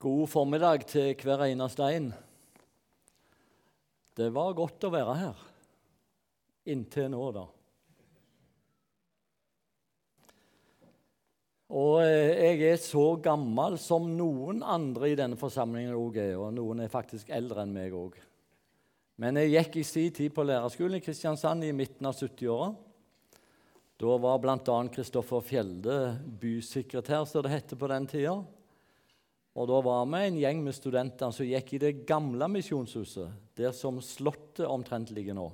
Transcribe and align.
God 0.00 0.28
formiddag 0.32 0.86
til 0.88 1.12
hver 1.12 1.42
eneste 1.44 1.84
en. 1.92 2.06
Det 4.16 4.30
var 4.32 4.54
godt 4.56 4.86
å 4.88 4.92
være 4.92 5.16
her. 5.18 5.40
Inntil 6.72 7.10
nå, 7.12 7.24
da. 7.36 7.42
Og 11.76 11.98
eh, 12.00 12.32
jeg 12.32 12.62
er 12.70 12.80
så 12.80 13.04
gammel 13.20 13.76
som 13.78 14.08
noen 14.16 14.62
andre 14.64 15.10
i 15.12 15.18
denne 15.18 15.36
forsamlingen 15.38 15.92
òg 15.98 16.16
er. 16.22 16.32
Og 16.40 16.54
noen 16.56 16.80
er 16.80 16.92
faktisk 16.92 17.28
eldre 17.36 17.66
enn 17.66 17.74
meg 17.74 17.92
òg. 17.92 18.16
Men 19.20 19.36
jeg 19.36 19.52
gikk 19.52 19.76
i 19.82 19.84
sin 19.84 20.14
tid 20.16 20.32
på 20.32 20.46
lærerskolen 20.48 20.96
i 20.96 21.02
Kristiansand 21.04 21.66
i 21.68 21.74
midten 21.76 22.08
av 22.08 22.16
70-åra. 22.16 22.70
Da 24.00 24.16
var 24.24 24.40
bl.a. 24.40 24.78
Kristoffer 24.96 25.44
Fjelde 25.44 25.98
bysekretær, 26.40 27.28
som 27.28 27.44
det 27.44 27.52
het 27.52 27.76
på 27.76 27.92
den 27.92 28.08
tida. 28.08 28.38
Og 29.58 29.66
Da 29.66 29.80
var 29.82 30.06
vi 30.06 30.20
en 30.26 30.38
gjeng 30.38 30.62
med 30.62 30.76
studenter 30.76 31.32
som 31.34 31.46
gikk 31.46 31.74
i 31.74 31.82
det 31.82 32.06
gamle 32.06 32.46
misjonshuset, 32.48 33.32
der 33.58 33.72
som 33.74 33.98
Slottet 34.00 34.66
omtrent 34.66 35.10
ligger 35.10 35.34
nå. 35.34 35.50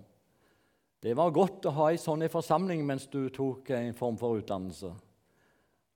Det 1.00 1.14
var 1.16 1.30
godt 1.32 1.68
å 1.68 1.74
ha 1.76 1.90
ei 1.92 1.98
sånn 2.00 2.24
forsamling 2.28 2.84
mens 2.84 3.06
du 3.06 3.28
tok 3.30 3.70
en 3.70 3.94
form 3.96 4.16
for 4.20 4.40
utdannelse. 4.40 4.90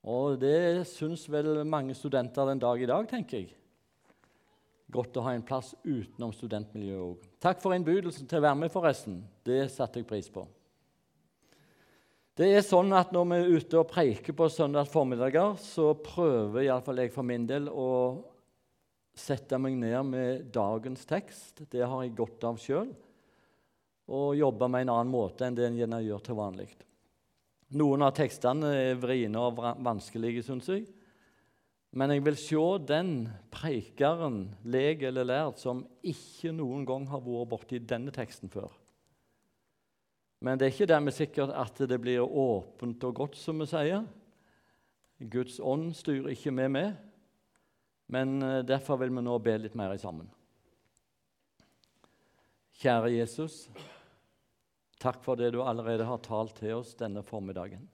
Og 0.09 0.39
det 0.41 0.87
syns 0.89 1.27
vel 1.29 1.65
mange 1.69 1.95
studenter 1.95 2.49
den 2.49 2.63
dag 2.63 2.81
i 2.81 2.89
dag, 2.89 3.09
tenker 3.09 3.43
jeg. 3.43 3.51
Godt 4.91 5.19
å 5.21 5.25
ha 5.27 5.35
en 5.37 5.45
plass 5.47 5.75
utenom 5.85 6.33
studentmiljøet 6.35 7.03
òg. 7.05 7.27
Takk 7.43 7.61
for 7.63 7.77
innbydelsen 7.77 8.27
til 8.27 8.41
å 8.41 8.47
være 8.49 8.61
med, 8.63 8.73
forresten. 8.73 9.21
Det 9.47 9.69
satte 9.71 10.01
jeg 10.01 10.09
pris 10.09 10.31
på. 10.33 10.47
Det 12.41 12.47
er 12.57 12.63
sånn 12.65 12.89
at 12.97 13.11
Når 13.13 13.27
vi 13.29 13.37
er 13.37 13.51
ute 13.61 13.77
og 13.83 13.91
preiker 13.91 14.33
på 14.33 14.47
søndags 14.49 14.89
formiddager, 14.89 15.59
så 15.61 15.91
prøver 16.01 16.65
iallfall 16.65 17.03
jeg 17.03 17.13
for 17.13 17.27
min 17.27 17.45
del 17.45 17.67
å 17.69 17.91
sette 19.13 19.59
meg 19.61 19.77
ned 19.77 20.09
med 20.09 20.47
dagens 20.55 21.05
tekst. 21.05 21.67
Det 21.69 21.85
har 21.85 22.01
jeg 22.01 22.15
godt 22.17 22.47
av 22.49 22.57
sjøl. 22.63 22.89
Og 24.09 24.39
jobbe 24.39 24.71
med 24.73 24.87
en 24.87 24.95
annen 24.95 25.13
måte 25.13 25.45
enn 25.45 25.59
det 25.59 25.69
en 25.69 25.77
gjerne 25.83 26.01
gjør 26.07 26.25
til 26.25 26.41
vanlig. 26.41 26.71
Noen 27.77 28.09
av 28.09 28.17
tekstene 28.17 28.73
er 28.87 28.97
vriene 29.03 29.45
og 29.45 29.61
vanskelige, 29.85 30.47
syns 30.47 30.73
jeg. 30.73 30.89
Men 31.93 32.15
jeg 32.15 32.25
vil 32.25 32.41
se 32.41 32.65
den 32.89 33.15
preikeren, 33.53 34.47
lek 34.65 35.05
eller 35.11 35.29
lærd, 35.29 35.61
som 35.61 35.85
ikke 36.01 36.57
noen 36.57 36.89
gang 36.89 37.05
har 37.13 37.21
vært 37.21 37.53
borti 37.53 37.85
denne 37.85 38.17
teksten 38.17 38.49
før. 38.49 38.80
Men 40.41 40.57
det 40.57 40.67
er 40.67 40.73
ikke 40.73 40.89
dermed 40.89 41.13
sikkert 41.13 41.53
at 41.53 41.83
det 41.89 41.99
blir 42.01 42.25
åpent 42.25 43.05
og 43.05 43.17
godt, 43.19 43.37
som 43.37 43.61
vi 43.61 43.69
sier. 43.69 44.07
Guds 45.21 45.59
ånd 45.61 45.91
styrer 45.93 46.33
ikke 46.33 46.53
med, 46.57 46.95
men 48.09 48.41
eh, 48.43 48.63
derfor 48.65 48.97
vil 49.03 49.13
vi 49.13 49.25
nå 49.27 49.37
be 49.45 49.59
litt 49.61 49.77
mer 49.77 49.93
sammen. 50.01 50.31
Kjære 52.81 53.13
Jesus, 53.13 53.67
takk 54.97 55.21
for 55.21 55.37
det 55.37 55.51
du 55.53 55.61
allerede 55.61 56.09
har 56.09 56.23
talt 56.25 56.57
til 56.63 56.79
oss 56.79 56.97
denne 56.97 57.21
formiddagen. 57.21 57.85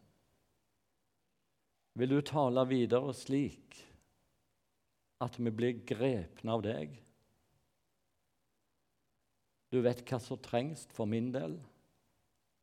Vil 1.98 2.14
du 2.14 2.20
tale 2.22 2.62
videre 2.70 3.10
slik 3.16 3.74
at 5.24 5.40
vi 5.40 5.50
blir 5.50 5.82
grepne 5.88 6.54
av 6.54 6.62
deg? 6.62 6.94
Du 9.74 9.80
vet 9.82 10.04
hva 10.06 10.20
som 10.22 10.38
trengs 10.38 10.86
for 10.94 11.10
min 11.10 11.32
del 11.34 11.56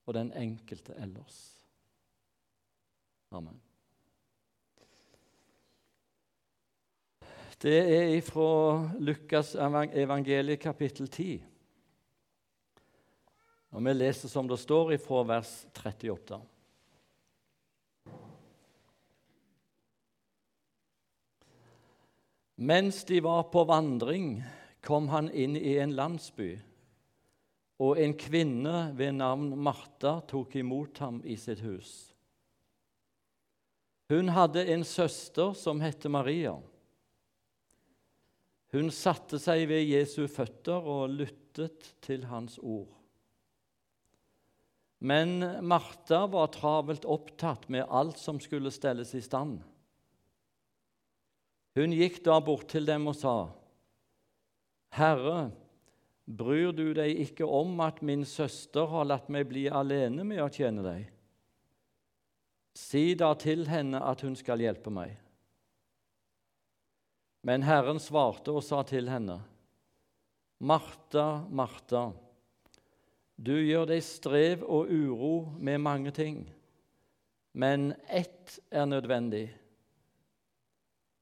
og 0.06 0.14
den 0.14 0.32
enkelte 0.36 0.96
ellers. 1.00 1.38
Amen. 3.32 3.62
Det 7.64 7.80
er 7.80 8.22
fra 8.22 8.90
Lukas 9.00 9.56
evangeliet 9.56 10.60
kapittel 10.60 11.08
10. 11.08 11.44
Og 13.72 13.86
Vi 13.86 13.94
leser 13.94 14.30
som 14.30 14.48
det 14.48 14.60
står 14.60 14.92
ifra 14.92 15.24
vers 15.24 15.54
38. 15.72 16.42
Mens 22.56 23.04
de 23.04 23.24
var 23.24 23.48
på 23.52 23.64
vandring, 23.64 24.44
kom 24.82 25.08
han 25.10 25.32
inn 25.32 25.56
i 25.56 25.78
en 25.80 25.96
landsby 25.96 26.60
og 27.82 27.98
en 28.00 28.14
kvinne 28.18 28.92
ved 28.98 29.16
navn 29.18 29.54
Martha 29.58 30.20
tok 30.30 30.56
imot 30.60 31.02
ham 31.02 31.22
i 31.26 31.38
sitt 31.40 31.64
hus. 31.66 32.14
Hun 34.14 34.30
hadde 34.36 34.66
en 34.70 34.84
søster 34.86 35.56
som 35.58 35.82
het 35.82 36.06
Maria. 36.12 36.54
Hun 38.74 38.90
satte 38.94 39.40
seg 39.42 39.68
ved 39.70 39.86
Jesu 39.86 40.26
føtter 40.30 40.86
og 40.90 41.14
lyttet 41.14 41.94
til 42.04 42.26
hans 42.30 42.60
ord. 42.62 42.92
Men 45.04 45.42
Martha 45.68 46.24
var 46.32 46.54
travelt 46.54 47.06
opptatt 47.06 47.68
med 47.74 47.90
alt 47.90 48.22
som 48.22 48.40
skulle 48.42 48.72
stelles 48.72 49.12
i 49.18 49.22
stand. 49.24 49.60
Hun 51.76 51.94
gikk 51.98 52.22
da 52.24 52.38
bort 52.40 52.70
til 52.72 52.86
dem 52.86 53.10
og 53.10 53.18
sa, 53.18 53.50
'Herre, 54.94 55.52
Bryr 56.26 56.72
du 56.72 56.94
deg 56.96 57.20
ikke 57.20 57.48
om 57.48 57.76
at 57.84 58.00
min 58.06 58.24
søster 58.28 58.88
har 58.88 59.10
latt 59.10 59.28
meg 59.34 59.50
bli 59.50 59.66
alene 59.68 60.24
med 60.24 60.40
å 60.40 60.52
tjene 60.52 60.86
deg? 60.86 61.10
Si 62.80 63.12
da 63.20 63.34
til 63.38 63.68
henne 63.70 64.00
at 64.02 64.24
hun 64.24 64.38
skal 64.40 64.64
hjelpe 64.64 64.94
meg. 64.94 65.18
Men 67.44 67.66
Herren 67.68 68.00
svarte 68.00 68.54
og 68.56 68.64
sa 68.64 68.82
til 68.88 69.12
henne, 69.12 69.42
Martha, 70.64 71.44
Martha, 71.52 72.06
du 73.36 73.58
gjør 73.60 73.90
deg 73.90 74.00
strev 74.06 74.64
og 74.64 74.88
uro 74.88 75.34
med 75.60 75.82
mange 75.84 76.14
ting, 76.16 76.46
men 77.52 77.92
ett 78.08 78.62
er 78.72 78.88
nødvendig. 78.88 79.50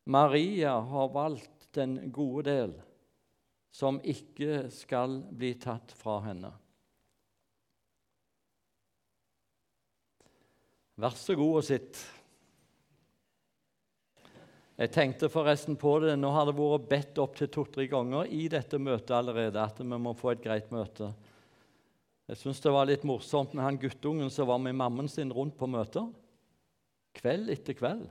Maria 0.05 0.77
har 0.77 1.09
valgt 1.15 1.71
den 1.73 1.97
gode 2.13 2.45
del 2.51 2.77
som 3.71 4.01
ikke 4.03 4.67
skal 4.73 5.21
bli 5.31 5.53
tatt 5.59 5.93
fra 5.95 6.19
henne. 6.27 6.51
Vær 11.01 11.15
så 11.17 11.33
god 11.39 11.61
og 11.61 11.65
sitt. 11.65 12.01
Jeg 14.81 14.91
tenkte 14.93 15.29
forresten 15.31 15.77
på 15.79 15.95
det. 16.03 16.13
Nå 16.19 16.29
har 16.33 16.47
det 16.49 16.55
vært 16.57 16.87
bedt 16.89 17.19
opp 17.21 17.35
til 17.39 17.49
to-tre 17.53 17.87
ganger 17.89 18.29
i 18.29 18.47
dette 18.51 18.79
møtet 18.81 19.13
allerede 19.13 19.61
at 19.61 19.79
vi 19.81 19.87
må 19.97 20.13
få 20.17 20.33
et 20.33 20.43
greit 20.43 20.71
møte. 20.73 21.11
Jeg 22.31 22.39
syns 22.39 22.61
det 22.63 22.73
var 22.73 22.87
litt 22.89 23.03
morsomt 23.07 23.53
med 23.53 23.65
han 23.65 23.79
guttungen 23.81 24.29
som 24.31 24.49
var 24.49 24.61
med 24.63 24.77
mammen 24.77 25.09
sin 25.11 25.33
rundt 25.35 25.57
på 25.59 25.69
møter. 25.69 26.05
Kveld 27.17 27.49
etter 27.51 27.75
kveld. 27.77 28.05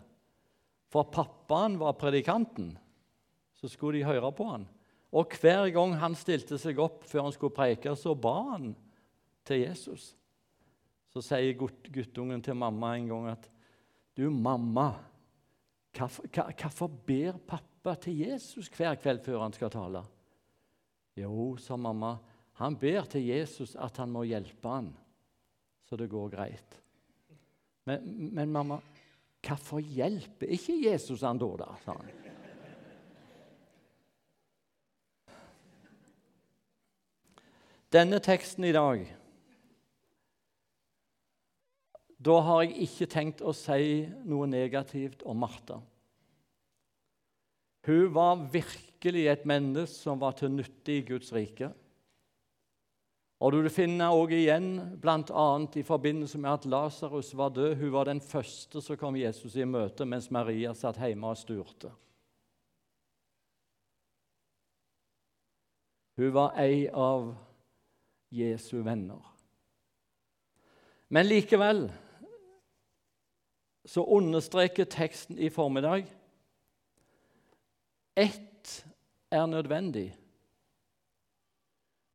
For 0.91 1.07
pappaen 1.09 1.79
var 1.81 1.99
predikanten, 1.99 2.75
så 3.55 3.71
skulle 3.71 4.01
de 4.01 4.09
høre 4.09 4.33
på 4.35 4.49
han. 4.51 4.67
Og 5.11 5.35
hver 5.41 5.67
gang 5.75 5.97
han 5.99 6.15
stilte 6.19 6.59
seg 6.61 6.79
opp 6.83 7.03
før 7.09 7.27
han 7.27 7.35
skulle 7.35 7.55
preke, 7.55 7.95
så 7.99 8.15
ba 8.15 8.37
han 8.53 8.71
til 9.47 9.65
Jesus. 9.65 10.13
Så 11.11 11.23
sier 11.27 11.57
guttungen 11.59 12.43
til 12.45 12.59
mamma 12.59 12.95
en 12.97 13.09
gang 13.11 13.33
at 13.33 13.49
Du, 14.17 14.27
mamma, 14.29 14.91
hvorfor 15.95 16.91
ber 17.07 17.39
pappa 17.47 17.95
til 18.03 18.19
Jesus 18.27 18.69
hver 18.75 18.99
kveld 19.01 19.23
før 19.25 19.39
han 19.45 19.55
skal 19.55 19.71
tale? 19.73 20.03
Jo, 21.17 21.55
sa 21.57 21.79
mamma, 21.79 22.17
han 22.61 22.77
ber 22.77 23.07
til 23.09 23.25
Jesus 23.31 23.77
at 23.81 23.97
han 24.03 24.11
må 24.13 24.27
hjelpe 24.29 24.69
han, 24.69 24.91
så 25.87 25.97
det 25.97 26.11
går 26.11 26.35
greit. 26.35 26.77
Men, 27.89 28.29
men 28.35 28.53
mamma, 28.53 28.81
hvorfor 29.47 29.81
hjelper 29.81 30.53
ikke 30.59 30.77
Jesus 30.85 31.25
han 31.25 31.41
da, 31.41 31.55
da? 31.63 31.71
sa 31.87 31.97
han. 31.97 32.13
Denne 37.91 38.21
teksten 38.23 38.65
i 38.69 38.75
dag 38.75 39.03
Da 42.23 42.37
har 42.47 42.63
jeg 42.63 42.85
ikke 42.85 43.09
tenkt 43.11 43.41
å 43.43 43.55
si 43.57 44.05
noe 44.29 44.47
negativt 44.47 45.25
om 45.25 45.41
Martha. 45.41 45.79
Hun 47.89 48.13
var 48.13 48.45
virkelig 48.53 49.25
et 49.33 49.47
menneske 49.49 49.97
som 50.03 50.21
var 50.21 50.37
til 50.37 50.53
nytte 50.53 50.99
i 50.99 51.07
Guds 51.09 51.33
rike. 51.33 51.73
Og 53.41 53.57
Du 53.57 53.69
finner 53.73 54.13
også 54.13 54.37
igjen 54.37 54.71
bl.a. 55.01 55.49
i 55.81 55.83
forbindelse 55.83 56.39
med 56.39 56.51
at 56.53 56.67
Lasarus 56.69 57.33
var 57.35 57.57
død. 57.57 57.75
Hun 57.81 57.93
var 57.93 58.05
den 58.05 58.21
første 58.21 58.85
som 58.85 59.01
kom 59.01 59.17
Jesus 59.17 59.57
i 59.57 59.65
møte 59.65 60.05
mens 60.05 60.29
Maria 60.31 60.77
satt 60.77 61.01
hjemme 61.01 61.33
og 61.33 61.41
sturte. 61.41 61.91
Hun 66.21 66.35
var 66.37 66.53
ei 66.61 66.85
av 66.93 67.33
Jesu 68.31 68.81
venner. 68.87 69.21
Men 71.09 71.27
likevel 71.27 71.89
så 73.85 74.05
understreker 74.07 74.87
teksten 74.87 75.39
i 75.39 75.51
formiddag 75.51 76.07
ett 78.15 78.85
er 79.31 79.47
nødvendig. 79.47 80.11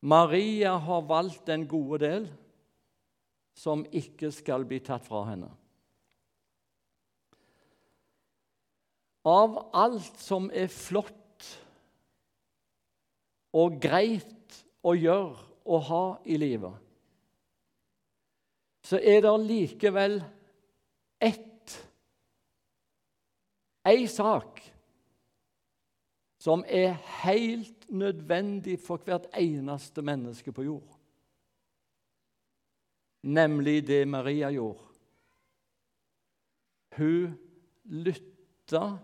Maria 0.05 0.75
har 0.77 1.01
valgt 1.01 1.47
den 1.47 1.67
gode 1.67 1.99
del 2.03 2.27
som 3.55 3.85
ikke 3.91 4.29
skal 4.35 4.65
bli 4.67 4.79
tatt 4.83 5.05
fra 5.07 5.23
henne. 5.29 5.49
Av 9.25 9.57
alt 9.73 10.19
som 10.21 10.51
er 10.53 10.69
flott 10.69 11.47
og 13.55 13.79
greit 13.81 14.59
å 14.85 14.93
gjøre 14.93 15.44
og 15.65 15.83
ha 15.89 16.05
i 16.25 16.37
livet, 16.37 16.73
så 18.85 18.99
er 19.01 19.21
det 19.25 19.33
likevel 19.47 20.19
ett 21.21 21.51
Ei 23.85 24.07
sak 24.09 24.63
som 26.41 26.63
er 26.65 26.95
helt 27.23 27.85
nødvendig 27.89 28.79
for 28.81 28.97
hvert 29.05 29.27
eneste 29.37 30.01
menneske 30.01 30.51
på 30.53 30.65
jord. 30.65 30.95
Nemlig 33.25 33.87
det 33.87 34.07
Maria 34.07 34.49
gjorde. 34.53 34.81
Hun 36.97 37.37
lytta 37.83 38.97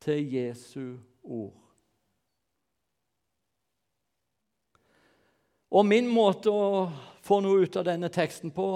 til 0.00 0.32
Jesu 0.32 0.96
ord. 1.22 1.65
Og 5.70 5.86
min 5.86 6.06
måte 6.08 6.52
å 6.52 6.86
få 7.26 7.40
noe 7.42 7.66
ut 7.66 7.76
av 7.78 7.86
denne 7.88 8.10
teksten 8.12 8.52
på 8.54 8.68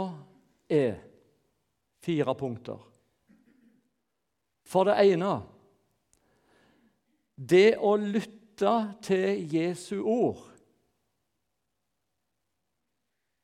er 0.71 0.99
fire 2.03 2.35
punkter. 2.35 2.81
For 4.67 4.87
det 4.87 4.99
ene 5.03 5.35
det 7.41 7.79
å 7.79 7.95
lytte 7.97 8.73
til 9.03 9.47
Jesu 9.49 10.03
ord 10.03 10.43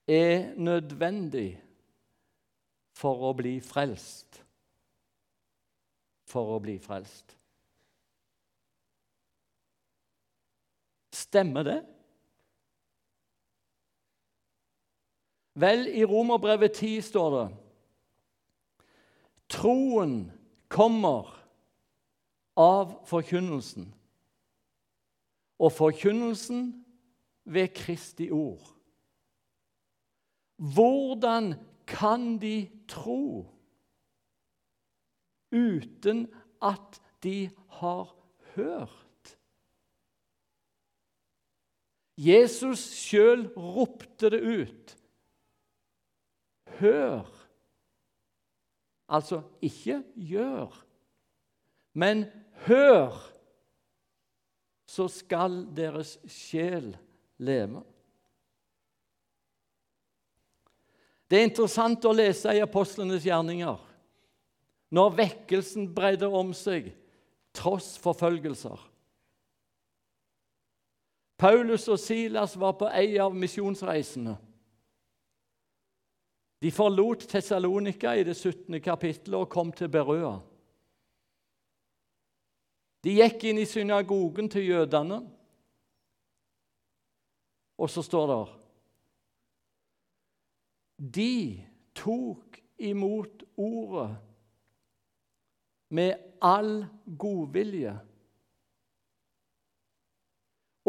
er 0.06 0.52
nødvendig 0.60 1.56
for 2.96 3.30
å 3.30 3.32
bli 3.36 3.56
frelst. 3.64 4.42
For 6.28 6.56
å 6.56 6.60
bli 6.60 6.76
frelst. 6.82 7.32
Stemmer 11.16 11.64
det? 11.66 11.80
Vel, 15.56 15.86
i 15.88 16.04
Romerbrevet 16.04 16.72
10 16.72 17.00
står 17.00 17.30
det 17.36 17.46
Troen 19.48 20.32
kommer 20.68 21.30
av 22.58 22.96
forkynnelsen, 23.06 23.86
og 25.62 25.72
forkynnelsen 25.72 26.64
ved 27.44 27.68
Kristi 27.76 28.30
ord. 28.30 28.64
Hvordan 30.56 31.54
kan 31.86 32.36
de 32.42 32.68
tro 32.88 33.46
uten 35.52 36.26
at 36.60 37.00
de 37.22 37.50
har 37.78 38.12
hørt? 38.56 39.38
Jesus 42.16 42.80
sjøl 42.96 43.46
ropte 43.56 44.32
det 44.32 44.40
ut. 44.40 44.96
Hør. 46.80 47.24
Altså 49.08 49.42
ikke 49.62 50.02
gjør, 50.16 50.72
men 51.94 52.24
hør, 52.66 53.14
så 54.86 55.06
skal 55.08 55.60
deres 55.76 56.16
sjel 56.26 56.96
leve. 57.38 57.82
Det 61.30 61.38
er 61.38 61.46
interessant 61.46 62.06
å 62.06 62.14
lese 62.14 62.54
i 62.54 62.62
apostlenes 62.62 63.24
gjerninger 63.26 63.82
når 64.94 65.16
vekkelsen 65.18 65.88
bredde 65.94 66.28
om 66.30 66.52
seg 66.54 66.92
tross 67.56 67.94
forfølgelser. 68.02 68.78
Paulus 71.36 71.86
og 71.92 71.98
Silas 72.00 72.54
var 72.58 72.76
på 72.78 72.88
ei 72.94 73.18
av 73.20 73.34
misjonsreisene. 73.36 74.36
De 76.66 76.70
forlot 76.74 77.28
Tessalonika 77.30 78.16
i 78.16 78.24
det 78.26 78.32
17. 78.34 78.80
kapittelet 78.82 79.38
og 79.38 79.50
kom 79.52 79.68
til 79.70 79.86
Berøa. 79.86 80.32
De 83.06 83.12
gikk 83.14 83.44
inn 83.46 83.60
i 83.62 83.66
synagogen 83.70 84.48
til 84.50 84.64
jødene, 84.66 85.20
og 87.78 87.92
så 87.92 88.02
står 88.02 88.32
det 88.32 88.38
De 91.18 91.34
tok 91.94 92.58
imot 92.82 93.44
ordet 93.54 94.08
med 95.94 96.18
all 96.42 96.80
godvilje 97.06 97.94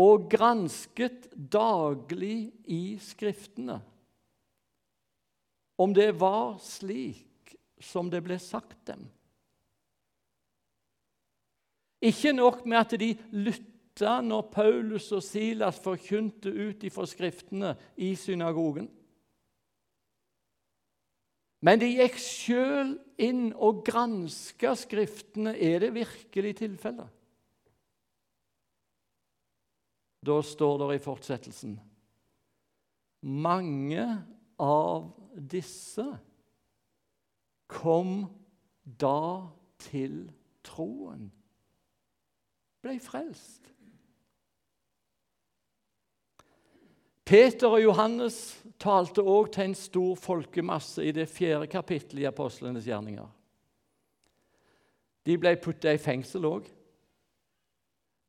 og 0.01 0.25
gransket 0.33 1.29
daglig 1.37 2.49
i 2.65 2.97
Skriftene 2.97 3.77
om 5.77 5.93
det 5.93 6.11
var 6.17 6.57
slik 6.63 7.55
som 7.79 8.09
det 8.09 8.23
ble 8.25 8.39
sagt 8.41 8.79
dem. 8.89 9.05
Ikke 12.01 12.33
nok 12.33 12.63
med 12.65 12.79
at 12.79 12.95
de 12.99 13.13
lytta 13.33 14.19
når 14.21 14.49
Paulus 14.53 15.09
og 15.15 15.23
Silas 15.25 15.79
forkynte 15.81 16.51
ut 16.53 16.83
ifra 16.85 17.07
Skriftene 17.09 17.73
i 17.97 18.13
synagogen. 18.17 18.89
Men 21.65 21.81
de 21.81 21.89
gikk 21.89 22.19
sjøl 22.21 22.93
inn 23.17 23.49
og 23.53 23.81
granska 23.85 24.75
Skriftene. 24.77 25.55
Er 25.57 25.81
det 25.81 25.95
virkelig 25.95 26.53
tilfellet? 26.61 27.09
Da 30.27 30.37
står 30.43 30.81
det 30.81 30.97
i 30.97 31.03
fortsettelsen 31.03 31.77
Mange 33.21 34.03
av 34.61 35.05
disse 35.37 36.05
kom 37.67 38.25
da 38.83 39.47
til 39.81 40.25
troen, 40.65 41.27
ble 42.81 42.97
frelst. 43.03 43.73
Peter 47.27 47.67
og 47.67 47.81
Johannes 47.83 48.37
talte 48.79 49.25
òg 49.25 49.49
til 49.51 49.67
en 49.67 49.75
stor 49.75 50.13
folkemasse 50.15 51.03
i 51.03 51.11
det 51.11 51.27
fjerde 51.27 51.67
kapittelet 51.67 52.23
i 52.23 52.29
apostlenes 52.29 52.87
gjerninger. 52.87 53.27
De 55.27 55.35
ble 55.35 55.57
putta 55.59 55.91
i 55.91 55.99
fengsel 55.99 56.47
òg. 56.47 56.69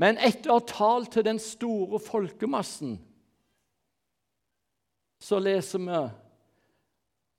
Men 0.02 0.18
etter 0.18 0.50
å 0.50 0.58
ha 0.58 0.66
talt 0.66 1.12
til 1.14 1.26
den 1.26 1.38
store 1.42 2.00
folkemassen 2.02 2.96
så 5.22 5.38
leser 5.42 5.82
vi 5.82 6.02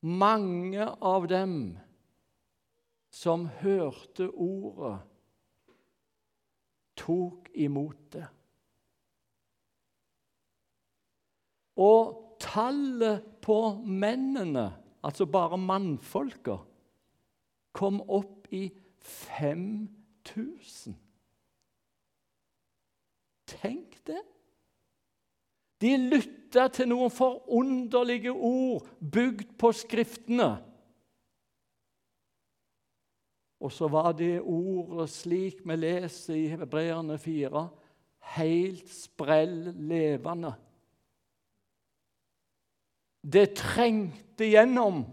mange 0.01 0.86
av 1.01 1.27
dem 1.27 1.77
som 3.12 3.48
hørte 3.60 4.29
ordet, 4.29 5.00
tok 7.00 7.50
imot 7.56 8.13
det. 8.13 8.27
Og 11.79 12.38
tallet 12.44 13.24
på 13.44 13.60
mennene, 13.88 14.68
altså 15.03 15.25
bare 15.32 15.58
mannfolka, 15.58 16.58
kom 17.75 18.01
opp 18.03 18.48
i 18.51 18.68
5000. 19.00 20.96
Tenk 23.50 23.96
det! 24.08 24.22
De 25.79 25.93
lytta 25.98 26.67
til 26.75 26.89
noen 26.91 27.12
forunderlige 27.13 28.33
ord 28.33 28.88
bygd 29.00 29.53
på 29.59 29.71
Skriftene. 29.75 30.50
Og 33.59 33.71
så 33.75 33.89
var 33.91 34.13
det 34.15 34.39
ordet, 34.39 35.09
slik 35.12 35.63
vi 35.67 35.75
leser 35.75 36.38
i 36.38 36.48
Hebreerne 36.51 37.17
4, 37.19 37.63
helt 38.36 38.91
sprell 38.91 39.71
levende. 39.89 40.53
Det 43.19 43.50
trengte 43.59 44.48
gjennom 44.48 45.03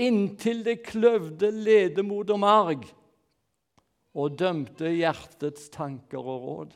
inntil 0.00 0.62
det 0.64 0.78
kløvde 0.86 1.50
ledemot 1.52 2.32
og 2.32 2.40
marg 2.40 2.86
og 4.16 4.38
dømte 4.40 4.90
hjertets 4.96 5.68
tanker 5.74 6.24
og 6.24 6.46
råd. 6.46 6.72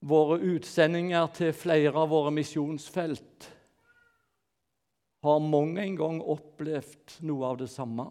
Våre 0.00 0.38
utsendinger 0.54 1.30
til 1.36 1.54
flere 1.56 1.94
av 1.96 2.10
våre 2.12 2.32
misjonsfelt 2.34 3.50
har 5.26 5.42
mange 5.42 5.82
en 5.82 5.96
gang 5.98 6.20
opplevd 6.22 7.18
noe 7.26 7.48
av 7.48 7.58
det 7.62 7.68
samme. 7.72 8.06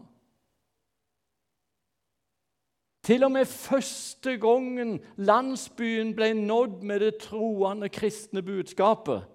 Til 3.06 3.24
og 3.28 3.36
med 3.36 3.46
første 3.46 4.34
gangen 4.42 4.98
landsbyen 5.22 6.16
ble 6.18 6.32
nådd 6.40 6.82
med 6.90 7.04
det 7.06 7.14
troende 7.28 7.90
kristne 7.94 8.42
budskapet. 8.42 9.28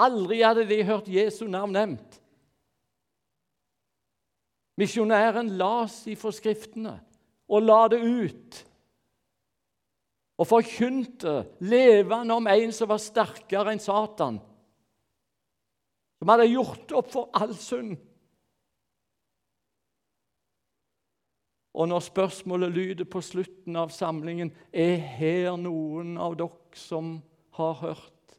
Aldri 0.00 0.40
hadde 0.40 0.64
de 0.66 0.80
hørt 0.88 1.10
Jesu 1.12 1.44
navn 1.46 1.76
nevnt. 1.76 2.20
Misjonæren 4.80 5.52
las 5.60 6.00
ifra 6.10 6.32
Skriftene 6.34 6.96
og 7.46 7.62
la 7.62 7.82
det 7.92 8.00
ut. 8.00 8.64
Og 10.38 10.48
forkynte 10.50 11.44
levende 11.62 12.34
om 12.34 12.48
en 12.50 12.72
som 12.74 12.90
var 12.90 13.02
sterkere 13.02 13.74
enn 13.74 13.82
Satan. 13.82 14.40
Som 16.18 16.32
hadde 16.32 16.50
gjort 16.50 16.94
opp 16.98 17.12
for 17.12 17.30
all 17.36 17.54
synd. 17.58 17.94
Og 21.74 21.88
når 21.90 22.04
spørsmålet 22.06 22.70
lyder 22.70 23.06
på 23.10 23.20
slutten 23.22 23.76
av 23.76 23.90
samlingen 23.90 24.52
er 24.70 24.94
her 25.18 25.56
noen 25.58 26.14
av 26.22 26.36
dere 26.38 26.78
som 26.78 27.16
har 27.58 27.74
hørt, 27.80 28.36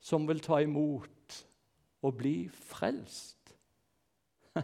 som 0.00 0.26
vil 0.28 0.42
ta 0.44 0.60
imot 0.64 1.38
og 2.04 2.18
bli 2.20 2.34
frelst? 2.52 3.56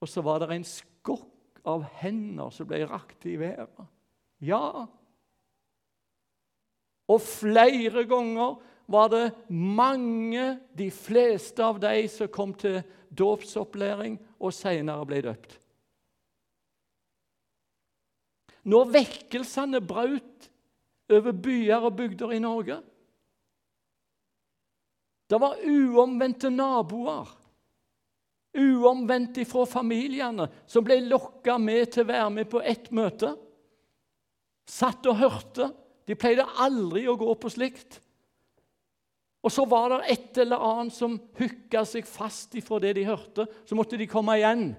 og 0.00 0.08
så 0.08 0.24
var 0.24 0.44
det 0.44 0.52
en 0.52 0.68
skokk 0.68 1.62
av 1.68 1.86
hender 2.02 2.52
som 2.52 2.68
ble 2.68 2.84
rakt 2.90 3.24
i 3.28 3.38
været. 3.40 3.88
Ja. 4.44 4.84
Og 7.10 7.22
flere 7.22 8.04
ganger 8.08 8.60
var 8.92 9.08
det 9.12 9.24
mange, 9.48 10.58
de 10.76 10.90
fleste 10.90 11.64
av 11.64 11.80
de 11.82 12.06
som 12.12 12.30
kom 12.32 12.52
til 12.58 12.80
dåpsopplæring 13.10 14.18
og 14.42 14.54
senere 14.54 15.06
ble 15.08 15.22
døpt. 15.24 15.58
Når 18.62 18.90
vekkelsene 18.94 19.80
brøt 19.82 20.48
over 21.12 21.34
byer 21.34 21.82
og 21.82 21.96
bygder 21.98 22.34
i 22.36 22.42
Norge 22.42 22.78
Det 25.32 25.38
var 25.40 25.62
uomvendte 25.64 26.50
naboer, 26.52 27.30
uomvendt 28.52 29.38
fra 29.48 29.62
familiene, 29.64 30.44
som 30.68 30.84
ble 30.84 30.98
lokka 31.06 31.56
med 31.56 31.94
til 31.94 32.04
å 32.04 32.10
være 32.10 32.26
med 32.34 32.50
på 32.52 32.60
ett 32.60 32.90
møte. 32.92 33.30
Satt 34.68 35.08
og 35.08 35.16
hørte. 35.22 35.70
De 36.08 36.16
pleide 36.18 36.46
aldri 36.60 37.04
å 37.08 37.18
gå 37.18 37.34
på 37.38 37.50
slikt. 37.52 38.00
Og 39.42 39.50
så 39.50 39.64
var 39.66 39.90
det 39.90 40.14
et 40.14 40.38
eller 40.44 40.62
annet 40.62 40.94
som 40.94 41.18
hooka 41.38 41.82
seg 41.88 42.06
fast 42.06 42.54
ifra 42.58 42.78
det 42.82 42.94
de 42.98 43.06
hørte. 43.08 43.46
Så 43.66 43.78
måtte 43.78 43.98
de 43.98 44.06
komme 44.10 44.36
igjen. 44.38 44.70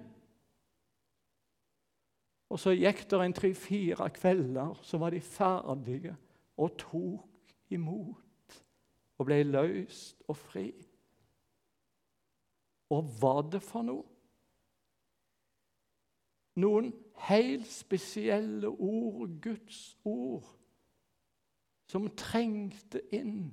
Og 2.53 2.59
så 2.61 2.75
gikk 2.75 3.05
det 3.09 3.19
en 3.19 3.35
tre-fire 3.35 4.07
kvelder, 4.13 4.75
så 4.85 4.99
var 5.01 5.15
de 5.15 5.23
ferdige 5.25 6.13
og 6.61 6.75
tok 6.77 7.53
imot 7.73 8.57
og 9.17 9.25
ble 9.25 9.39
løst 9.47 10.21
og 10.29 10.37
fri. 10.37 10.67
Og 12.93 13.07
hva 13.19 13.39
det 13.49 13.61
for 13.65 13.85
noe? 13.87 14.05
Noen 16.61 16.91
helt 17.25 17.69
spesielle 17.73 18.69
ord, 18.69 19.39
Guds 19.41 19.95
ord, 20.05 20.45
som 21.93 22.09
trengte 22.17 23.03
inn. 23.13 23.51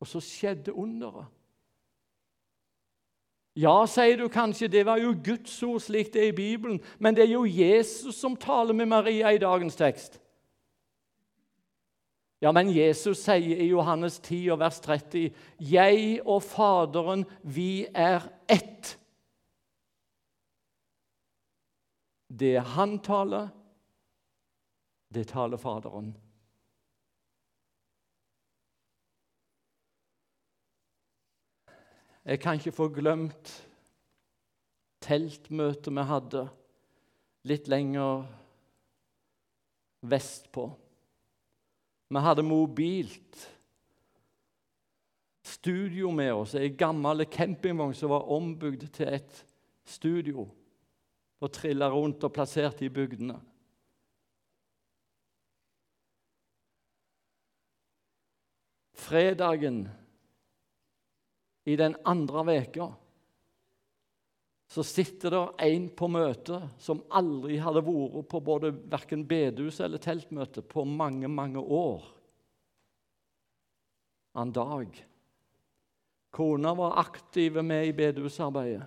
Og 0.00 0.08
så 0.08 0.22
skjedde 0.24 0.72
underet. 0.72 1.28
Ja, 3.58 3.82
sier 3.90 4.20
du 4.20 4.28
kanskje, 4.30 4.68
det 4.70 4.84
var 4.86 5.00
jo 5.02 5.16
Guds 5.24 5.56
ord 5.66 5.80
slik 5.82 6.12
det 6.14 6.22
er 6.22 6.28
i 6.30 6.36
Bibelen, 6.36 6.78
men 7.02 7.16
det 7.16 7.24
er 7.24 7.32
jo 7.32 7.42
Jesus 7.42 8.20
som 8.20 8.36
taler 8.38 8.76
med 8.76 8.86
Maria 8.86 9.32
i 9.34 9.40
dagens 9.42 9.76
tekst. 9.76 10.20
Ja, 12.38 12.52
men 12.54 12.70
Jesus 12.70 13.18
sier 13.24 13.58
i 13.58 13.66
Johannes 13.72 14.20
10 14.22 14.38
og 14.54 14.60
vers 14.60 14.78
30.: 14.84 15.32
Jeg 15.58 16.20
og 16.22 16.42
Faderen, 16.46 17.26
vi 17.42 17.88
er 17.90 18.28
ett. 18.46 18.94
Det 22.30 22.60
han 22.76 22.98
taler, 23.02 23.48
det 25.10 25.26
taler 25.34 25.58
Faderen. 25.58 26.14
Jeg 32.24 32.40
kan 32.40 32.58
ikke 32.58 32.72
få 32.72 32.88
glemt 32.92 33.52
teltmøtet 35.04 35.94
vi 35.94 36.04
hadde 36.08 36.42
litt 37.48 37.68
lenger 37.70 38.26
vestpå. 40.08 40.66
Vi 42.08 42.24
hadde 42.24 42.44
mobilt 42.44 43.44
studio 45.48 46.10
med 46.12 46.32
oss, 46.32 46.54
ei 46.54 46.70
gammel 46.76 47.24
campingvogn 47.30 47.94
som 47.96 48.12
var 48.12 48.28
ombygd 48.32 48.88
til 48.98 49.14
et 49.16 49.44
studio 49.88 50.44
og 51.38 51.52
trilla 51.54 51.88
rundt 51.92 52.24
og 52.26 52.34
plassert 52.34 52.82
i 52.82 52.90
bygdene. 52.92 53.38
Fredagen 58.98 59.86
i 61.68 61.76
den 61.76 61.94
andre 62.08 62.44
veka 62.48 62.88
så 64.68 64.84
sitter 64.84 65.32
det 65.32 65.42
en 65.64 65.86
på 65.96 66.10
møte 66.12 66.60
som 66.80 67.00
aldri 67.16 67.56
hadde 67.62 67.80
vært 67.86 68.26
på 68.28 68.40
både 68.44 68.70
verken 68.92 69.24
bedehus 69.28 69.80
eller 69.80 70.00
teltmøte 70.02 70.60
på 70.60 70.84
mange, 70.84 71.28
mange 71.28 71.62
år. 71.62 72.04
En 74.36 74.52
dag. 74.52 74.92
Kona 76.36 76.74
var 76.76 77.00
aktiv 77.00 77.56
med 77.64 77.88
i 77.88 77.96
bedehusarbeidet. 77.96 78.84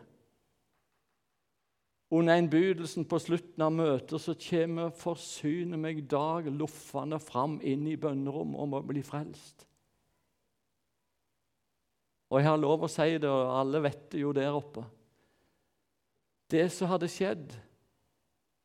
Under 2.12 2.38
innbydelsen 2.38 3.08
på 3.08 3.18
slutten 3.24 3.64
av 3.66 3.72
møtet 3.74 4.22
så 4.22 4.36
kommer 4.36 4.92
'Forsyne 4.92 5.78
meg 5.80 6.06
Dag' 6.12 6.52
loffende 6.52 7.20
fram 7.20 7.58
inn 7.64 7.88
i 7.88 7.96
bønnerommet 7.96 8.60
om 8.60 8.74
å 8.76 8.84
bli 8.86 9.02
frelst. 9.02 9.66
Og 12.32 12.40
jeg 12.40 12.48
har 12.48 12.60
lov 12.62 12.86
å 12.88 12.92
si 12.92 13.10
det, 13.20 13.28
og 13.28 13.52
alle 13.60 13.82
vet 13.84 14.06
det 14.14 14.22
jo 14.24 14.32
der 14.36 14.56
oppe. 14.56 14.86
Det 16.52 16.68
som 16.72 16.92
hadde 16.92 17.08
skjedd 17.12 17.54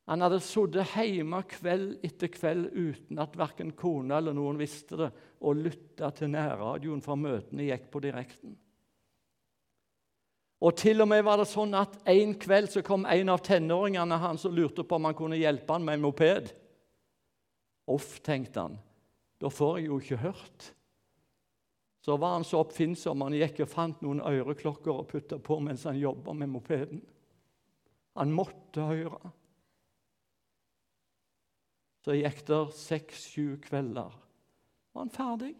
Han 0.06 0.22
hadde 0.22 0.38
sittet 0.42 0.92
hjemme 1.02 1.40
kveld 1.50 2.04
etter 2.06 2.30
kveld 2.30 2.68
uten 2.70 3.18
at 3.18 3.32
verken 3.34 3.72
kona 3.74 4.20
eller 4.20 4.36
noen 4.38 4.58
visste 4.60 4.94
det, 5.00 5.08
og 5.42 5.58
lytta 5.58 6.12
til 6.14 6.30
nærradioen 6.30 7.02
fra 7.02 7.16
møtene 7.18 7.66
gikk 7.66 7.88
på 7.90 8.02
direkten. 8.04 8.54
Og 10.62 10.76
til 10.78 11.02
og 11.02 11.10
med 11.10 11.24
var 11.26 11.42
det 11.42 11.48
sånn 11.50 11.74
at 11.76 11.98
En 12.06 12.36
kveld 12.38 12.70
så 12.70 12.84
kom 12.86 13.02
en 13.02 13.34
av 13.34 13.42
tenåringene 13.44 14.20
hans 14.22 14.46
og 14.46 14.54
lurte 14.54 14.86
på 14.86 14.94
om 14.94 15.10
han 15.10 15.18
kunne 15.18 15.40
hjelpe 15.42 15.74
han 15.74 15.84
med 15.84 15.98
en 15.98 16.06
moped. 16.06 16.54
Uff, 17.90 18.20
tenkte 18.22 18.62
han. 18.62 18.78
Da 19.42 19.50
får 19.50 19.80
jeg 19.80 19.90
jo 19.90 19.98
ikke 20.00 20.22
hørt. 20.22 20.70
Så 22.06 22.16
var 22.16 22.36
han 22.36 22.44
så 22.46 22.60
oppfinnsom 22.62 23.24
han 23.24 23.34
gikk 23.34 23.64
og 23.64 23.70
fant 23.72 24.02
noen 24.06 24.20
øreklokker 24.22 24.92
og 24.92 25.08
putta 25.10 25.40
på 25.42 25.56
mens 25.58 25.88
han 25.88 25.98
jobba 25.98 26.36
med 26.38 26.52
mopeden. 26.52 27.00
Han 28.14 28.30
måtte 28.30 28.84
høre. 28.86 29.32
Så 32.06 32.14
gikk 32.14 32.44
det 32.46 32.60
seks-sju 32.78 33.56
kvelder, 33.64 34.14
var 34.94 35.02
han 35.02 35.10
ferdig. 35.10 35.50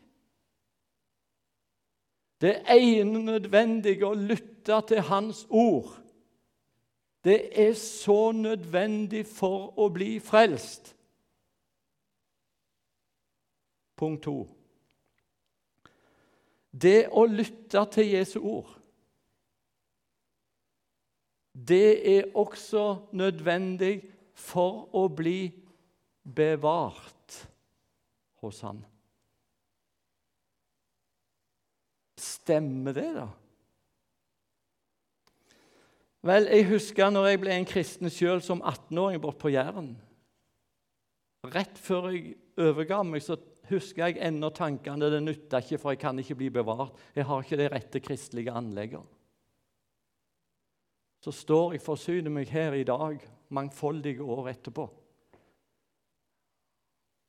Det 2.38 2.54
ene 2.70 3.24
nødvendige 3.26 4.06
å 4.06 4.14
lytte 4.14 4.78
til 4.86 5.02
Hans 5.08 5.42
ord. 5.50 5.96
Det 7.26 7.40
er 7.58 7.72
så 7.74 8.30
nødvendig 8.30 9.24
for 9.26 9.72
å 9.82 9.88
bli 9.90 10.20
frelst. 10.22 10.92
Punkt 13.98 14.22
to. 14.28 14.44
Det 16.76 17.06
å 17.09 17.25
lytte 17.30 17.85
til 17.95 18.11
Jesu 18.12 18.40
ord, 18.40 18.73
det 21.56 22.16
er 22.18 22.37
også 22.37 23.09
nødvendig 23.16 24.02
for 24.37 24.90
å 24.92 25.06
bli 25.09 25.49
bevart 26.21 27.38
hos 28.42 28.61
Han. 28.66 28.83
Stemmer 32.21 32.97
det, 32.97 33.09
da? 33.16 33.26
Vel, 36.26 36.49
Jeg 36.50 36.68
husker 36.68 37.11
når 37.11 37.26
jeg 37.30 37.40
ble 37.40 37.54
en 37.54 37.68
kristen 37.68 38.11
sjøl 38.11 38.42
som 38.42 38.61
18-åring 38.61 39.23
borte 39.23 39.45
på 39.45 39.52
Jæren. 39.54 39.92
Rett 41.47 41.78
før 41.78 42.11
jeg 42.11 42.35
overga 42.59 43.02
meg, 43.06 43.23
så 43.23 43.37
husker 43.70 44.06
jeg 44.06 44.20
ennå 44.28 44.50
tankene. 44.54 45.11
Det 45.11 45.23
nytter 45.23 45.64
ikke, 45.64 45.78
for 45.82 45.94
jeg 45.94 46.00
kan 46.02 46.18
ikke 46.23 46.38
bli 46.38 46.50
bevart. 46.54 46.96
Jeg 47.16 47.26
har 47.28 47.42
ikke 47.42 47.58
de 47.61 47.68
rette 47.73 48.02
kristelige 48.02 48.54
anleggene. 48.54 49.06
så 51.26 51.32
står 51.35 51.73
jeg 51.75 51.82
forsyner 51.82 52.30
meg 52.30 52.46
her 52.54 52.76
i 52.78 52.85
dag, 52.87 53.18
mangfoldige 53.50 54.23
år 54.23 54.52
etterpå, 54.52 54.85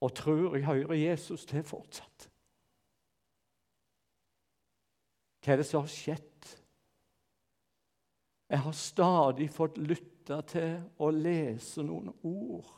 og 0.06 0.12
tror 0.14 0.54
jeg 0.54 0.68
hører 0.68 0.94
Jesus 0.94 1.48
til 1.50 1.64
fortsatt. 1.66 2.28
Hva 5.42 5.56
er 5.56 5.64
det 5.64 5.66
som 5.66 5.82
har 5.82 5.90
skjedd? 5.90 6.52
Jeg 8.54 8.62
har 8.68 8.78
stadig 8.78 9.50
fått 9.50 9.80
lytte 9.82 10.38
til 10.52 10.76
og 11.02 11.18
lese 11.18 11.82
noen 11.88 12.12
ord 12.22 12.70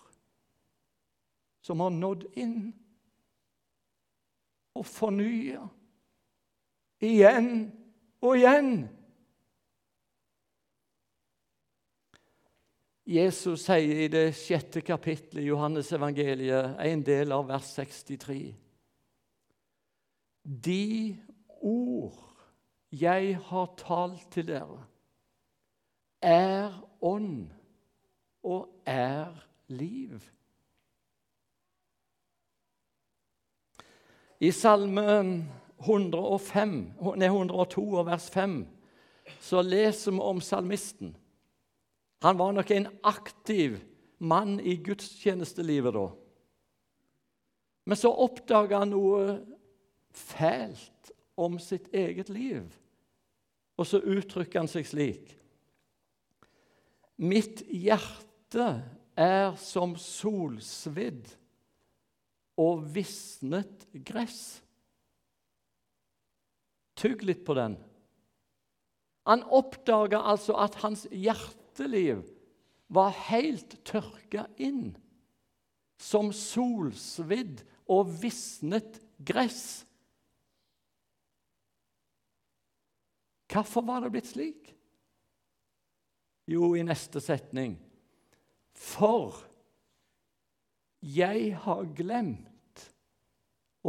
som 1.66 1.84
har 1.84 1.92
nådd 1.94 2.24
inn 2.39 2.72
og 4.79 4.88
fornye. 4.88 5.59
igjen 7.00 7.71
og 8.21 8.36
igjen. 8.38 8.74
Jesus 13.09 13.63
sier 13.65 14.03
i 14.03 14.09
det 14.12 14.36
sjette 14.38 14.83
kapittelet 14.86 15.41
i 15.41 15.48
Johannes 15.48 15.89
evangeliet, 15.95 16.75
en 16.77 17.01
del 17.05 17.31
av 17.33 17.48
vers 17.50 17.71
63 17.74 18.53
De 20.43 21.17
ord 21.62 22.19
jeg 22.91 23.38
har 23.50 23.74
talt 23.77 24.27
til 24.33 24.48
dere, 24.50 24.83
er 26.21 26.74
ånd 27.01 27.50
og 28.43 28.81
er 28.86 29.33
liv. 29.69 30.19
I 34.39 34.51
Salme 34.55 35.46
105, 35.79 36.75
nei, 37.19 37.27
102 37.27 38.05
vers 38.08 38.29
5 38.31 38.60
så 39.39 39.62
leser 39.62 40.15
vi 40.15 40.19
om 40.19 40.39
salmisten. 40.41 41.13
Han 42.24 42.38
var 42.39 42.55
nok 42.55 42.72
en 42.72 42.88
aktiv 43.03 43.77
mann 44.17 44.60
i 44.60 44.75
gudstjenestelivet 44.84 45.93
da. 45.96 46.08
Men 47.86 48.00
så 48.00 48.12
oppdaga 48.12 48.81
han 48.84 48.91
noe 48.93 49.39
fælt 50.15 51.12
om 51.39 51.60
sitt 51.60 51.88
eget 51.96 52.31
liv. 52.31 52.65
Og 53.79 53.88
så 53.88 54.01
uttrykker 54.03 54.60
han 54.60 54.72
seg 54.72 54.88
slik 54.88 55.36
Mitt 57.19 57.65
hjerte 57.67 58.67
er 59.19 59.55
som 59.60 59.98
solsvidd 60.00 61.27
og 62.60 62.84
visnet 62.96 63.86
gress. 64.06 64.60
Tygg 67.00 67.24
litt 67.24 67.46
på 67.48 67.56
den. 67.56 67.78
Han 69.30 69.46
oppdaga 69.56 70.24
altså 70.32 70.58
at 70.60 70.80
hans 70.84 71.06
hjerteliv 71.13 72.25
var 72.89 73.13
helt 73.30 73.78
tørka 73.86 74.48
inn, 74.58 74.96
som 76.01 76.34
solsvidd 76.36 77.62
og 77.92 78.10
visnet 78.24 78.98
gress. 79.22 79.86
Hvorfor 83.50 83.86
var 83.86 84.04
det 84.04 84.12
blitt 84.13 84.30
slik? 84.30 84.74
Jo, 86.50 86.74
i 86.74 86.82
neste 86.86 87.22
setning 87.22 87.75
For 88.74 89.38
jeg 91.06 91.54
har 91.62 91.84
glemt 91.98 92.49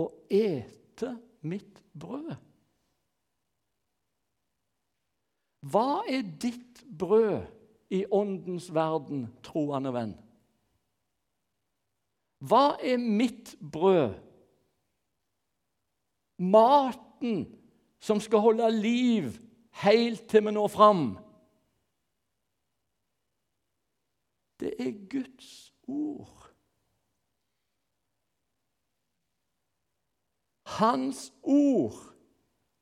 å 0.00 0.07
ete 0.30 1.14
mitt 1.47 1.83
brød. 1.92 2.33
Hva 5.61 6.02
er 6.09 6.25
ditt 6.40 6.80
brød 6.99 7.45
i 7.92 8.04
åndens 8.11 8.71
verden, 8.75 9.27
troende 9.44 9.92
venn? 9.92 10.14
Hva 12.40 12.79
er 12.81 12.96
mitt 12.96 13.53
brød? 13.61 14.16
Maten 16.40 17.42
som 18.01 18.20
skal 18.25 18.40
holde 18.40 18.70
liv 18.72 19.35
helt 19.83 20.25
til 20.29 20.46
vi 20.46 20.55
når 20.57 20.70
fram. 20.72 21.05
Det 24.61 24.72
er 24.81 24.96
Guds 25.12 25.75
ord. 25.88 26.39
Hans 30.78 31.33
ord 31.42 31.98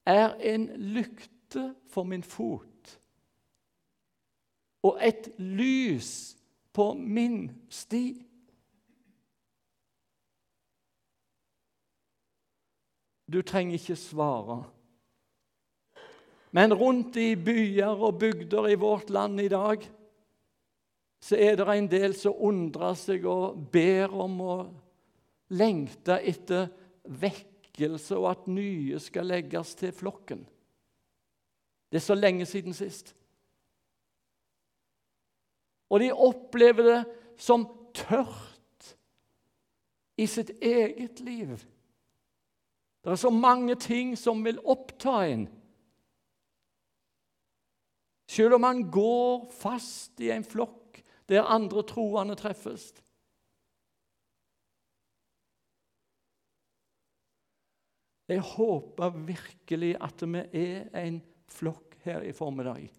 er 0.06 0.34
en 0.44 0.66
lykte 0.92 1.72
for 1.88 2.04
min 2.08 2.22
fot 2.22 2.68
og 4.86 4.98
et 5.02 5.28
lys 5.38 6.36
på 6.72 6.92
min 6.94 7.48
sti. 7.72 8.06
Du 13.28 13.42
trenger 13.42 13.76
ikke 13.76 13.96
svare. 13.98 14.62
Men 16.56 16.72
rundt 16.72 17.18
i 17.20 17.34
byer 17.36 17.98
og 17.98 18.18
bygder 18.22 18.70
i 18.72 18.78
vårt 18.80 19.10
land 19.10 19.40
i 19.40 19.50
dag 19.52 19.84
så 21.20 21.36
er 21.36 21.58
det 21.58 21.66
en 21.74 21.88
del 21.90 22.14
som 22.14 22.36
undrer 22.46 22.94
seg 22.96 23.26
og 23.26 23.58
ber 23.74 24.12
om 24.14 24.36
å 24.40 24.56
lengte 25.58 26.20
etter 26.22 26.70
vekkelse 27.78 28.16
og 28.18 28.30
at 28.30 28.48
nye 28.48 28.98
skal 28.98 29.26
legges 29.26 29.74
til 29.74 29.92
flokken. 29.92 30.46
Det 31.90 31.96
er 31.96 32.04
så 32.04 32.14
lenge 32.14 32.46
siden 32.46 32.74
sist. 32.74 33.14
Og 35.90 36.00
de 36.00 36.12
opplever 36.12 36.82
det 36.82 37.04
som 37.38 37.66
tørt 37.94 38.96
i 40.18 40.26
sitt 40.26 40.50
eget 40.60 41.20
liv. 41.20 41.56
Det 43.04 43.10
er 43.12 43.16
så 43.16 43.30
mange 43.30 43.74
ting 43.74 44.18
som 44.18 44.44
vil 44.44 44.58
oppta 44.66 45.22
en. 45.24 45.48
Selv 48.28 48.54
om 48.54 48.60
man 48.60 48.90
går 48.90 49.48
fast 49.50 50.20
i 50.20 50.30
en 50.30 50.44
flokk 50.44 51.00
der 51.28 51.46
andre 51.48 51.82
troende 51.82 52.34
treffes. 52.36 52.92
Jeg 58.28 58.44
håper 58.44 59.14
virkelig 59.24 59.94
at 60.04 60.22
vi 60.28 60.42
er 60.60 60.88
en 61.00 61.22
flokk 61.48 61.96
her 62.04 62.26
i 62.28 62.32
formiddag 62.36 62.90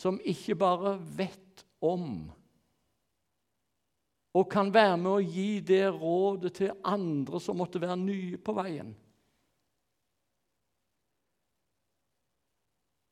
som 0.00 0.16
ikke 0.24 0.56
bare 0.56 0.94
vet 1.16 1.64
om 1.84 2.30
og 4.32 4.46
kan 4.50 4.70
være 4.72 4.96
med 5.00 5.10
å 5.10 5.24
gi 5.24 5.60
det 5.66 5.84
rådet 5.92 6.52
til 6.60 6.76
andre 6.86 7.40
som 7.42 7.58
måtte 7.58 7.80
være 7.82 7.96
nye 7.98 8.38
på 8.38 8.54
veien. 8.54 8.92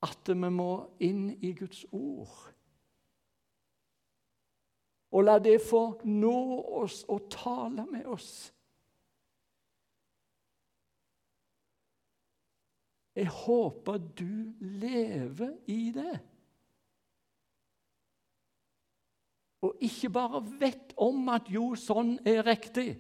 At 0.07 0.31
vi 0.31 0.53
må 0.55 0.71
inn 1.03 1.33
i 1.43 1.51
Guds 1.59 1.83
ord 1.91 2.47
og 5.09 5.25
la 5.25 5.39
det 5.41 5.57
få 5.65 5.83
nå 6.05 6.39
oss 6.83 7.01
og 7.09 7.31
tale 7.33 7.87
med 7.89 8.07
oss. 8.13 8.53
Jeg 13.19 13.33
håper 13.35 13.97
du 13.99 14.55
lever 14.61 15.57
i 15.67 15.91
det. 15.95 16.19
Og 19.67 19.75
ikke 19.83 20.11
bare 20.15 20.43
vet 20.61 20.93
om 21.03 21.25
at 21.35 21.51
jo, 21.51 21.73
sånn 21.75 22.15
er 22.23 22.45
riktig. 22.47 22.93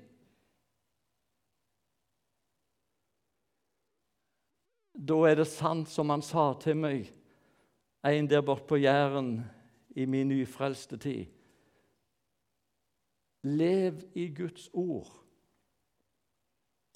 Da 4.98 5.20
er 5.28 5.38
det 5.38 5.46
sant 5.46 5.86
som 5.92 6.10
han 6.10 6.24
sa 6.26 6.50
til 6.58 6.80
meg, 6.82 7.12
en 8.02 8.26
der 8.26 8.42
borte 8.42 8.66
på 8.66 8.80
Jæren 8.82 9.36
i 9.94 10.06
min 10.10 10.32
nyfrelste 10.32 10.98
tid. 10.98 11.28
Lev 13.46 14.02
i 14.18 14.26
Guds 14.34 14.66
ord, 14.74 15.12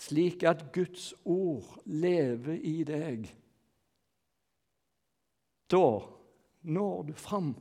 slik 0.02 0.42
at 0.48 0.64
Guds 0.74 1.12
ord 1.24 1.78
lever 1.86 2.58
i 2.58 2.82
deg. 2.86 3.28
Da 5.70 5.86
når 6.62 7.02
du 7.10 7.12
fram 7.18 7.52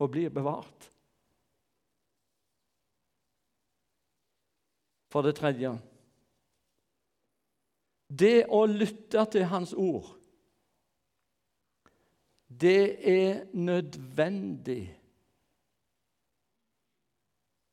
og 0.00 0.10
blir 0.10 0.32
bevart. 0.34 0.88
For 5.10 5.26
det 5.26 5.34
tredje 5.40 5.74
Det 8.10 8.46
å 8.50 8.64
lytte 8.66 9.22
til 9.30 9.44
Hans 9.46 9.72
ord, 9.74 10.06
det 12.50 12.98
er 13.06 13.44
nødvendig 13.54 14.82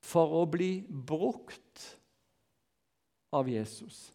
for 0.06 0.36
å 0.38 0.44
bli 0.46 0.86
brukt 0.86 1.97
av 3.32 3.50
Jesus. 3.50 4.14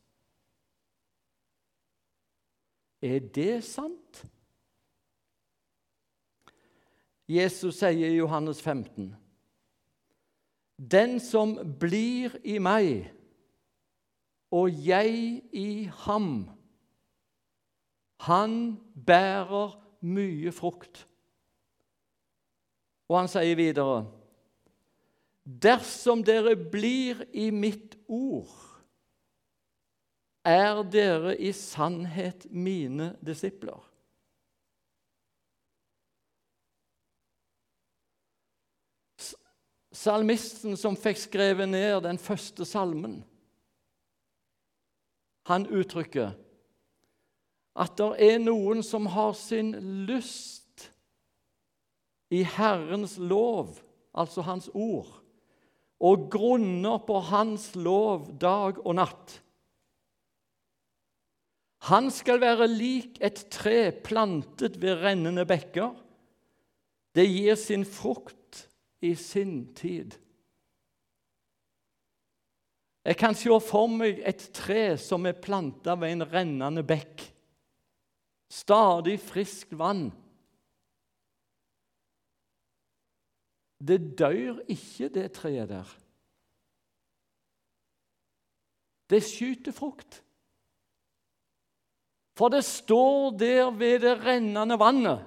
Er 3.03 3.19
det 3.35 3.65
sant? 3.67 4.23
Jesus 7.29 7.81
sier 7.81 8.13
i 8.13 8.19
Johannes 8.19 8.63
15.: 8.63 9.15
Den 10.77 11.21
som 11.21 11.57
blir 11.81 12.37
i 12.45 12.59
meg, 12.63 13.11
og 14.51 14.71
jeg 14.87 15.43
i 15.53 15.91
ham, 16.05 16.51
han 18.23 18.79
bærer 19.07 19.79
mye 20.01 20.53
frukt. 20.53 21.07
Og 23.09 23.19
han 23.19 23.31
sier 23.31 23.57
videre.: 23.59 24.05
Dersom 25.43 26.23
dere 26.23 26.55
blir 26.57 27.25
i 27.35 27.51
mitt 27.51 27.97
ord, 28.07 28.72
er 30.45 30.83
dere 30.83 31.37
i 31.39 31.53
sannhet 31.55 32.47
mine 32.51 33.13
disipler. 33.25 33.81
Salmisten 39.93 40.75
som 40.81 40.97
fikk 40.99 41.21
skrevet 41.21 41.69
ned 41.69 42.01
den 42.03 42.19
første 42.19 42.67
salmen, 42.67 43.21
han 45.47 45.67
uttrykker 45.67 46.33
at 47.73 47.95
det 47.99 48.09
er 48.21 48.41
noen 48.43 48.83
som 48.85 49.09
har 49.13 49.33
sin 49.37 49.73
lyst 50.09 50.89
i 52.33 52.43
Herrens 52.45 53.19
lov, 53.21 53.77
altså 54.17 54.45
Hans 54.45 54.69
ord, 54.75 55.09
og 56.01 56.29
grunner 56.33 57.01
på 57.07 57.19
Hans 57.29 57.73
lov 57.77 58.31
dag 58.41 58.81
og 58.81 58.97
natt. 58.97 59.39
Han 61.83 62.11
skal 62.15 62.39
være 62.39 62.69
lik 62.71 63.19
et 63.25 63.47
tre 63.51 63.91
plantet 64.05 64.79
ved 64.83 65.01
rennende 65.03 65.43
bekker. 65.49 65.91
Det 67.15 67.27
gir 67.27 67.59
sin 67.59 67.85
frukt 67.85 68.69
i 69.03 69.15
sin 69.19 69.75
tid. 69.75 70.15
Jeg 73.03 73.19
kan 73.19 73.35
se 73.35 73.51
for 73.67 73.91
meg 73.91 74.21
et 74.23 74.45
tre 74.55 74.95
som 74.95 75.27
er 75.27 75.41
planta 75.43 75.97
ved 75.99 76.15
en 76.15 76.27
rennende 76.31 76.85
bekk. 76.87 77.25
Stadig 78.47 79.19
friskt 79.19 79.75
vann. 79.75 80.13
Det 83.83 83.99
dør 84.15 84.61
ikke, 84.71 85.09
det 85.11 85.33
treet 85.35 85.73
der. 85.73 85.97
Det 89.11 89.19
skyter 89.27 89.75
frukt. 89.75 90.23
For 92.37 92.49
det 92.49 92.65
står 92.65 93.37
der 93.37 93.71
ved 93.77 94.01
det 94.01 94.17
rennende 94.25 94.79
vannet. 94.81 95.27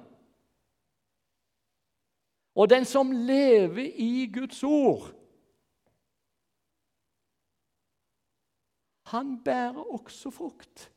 Og 2.55 2.69
den 2.71 2.85
som 2.87 3.11
lever 3.11 3.91
i 3.95 4.31
Guds 4.33 4.63
ord, 4.63 5.11
han 9.11 9.43
bærer 9.43 9.83
også 9.93 10.31
frukt. 10.31 10.91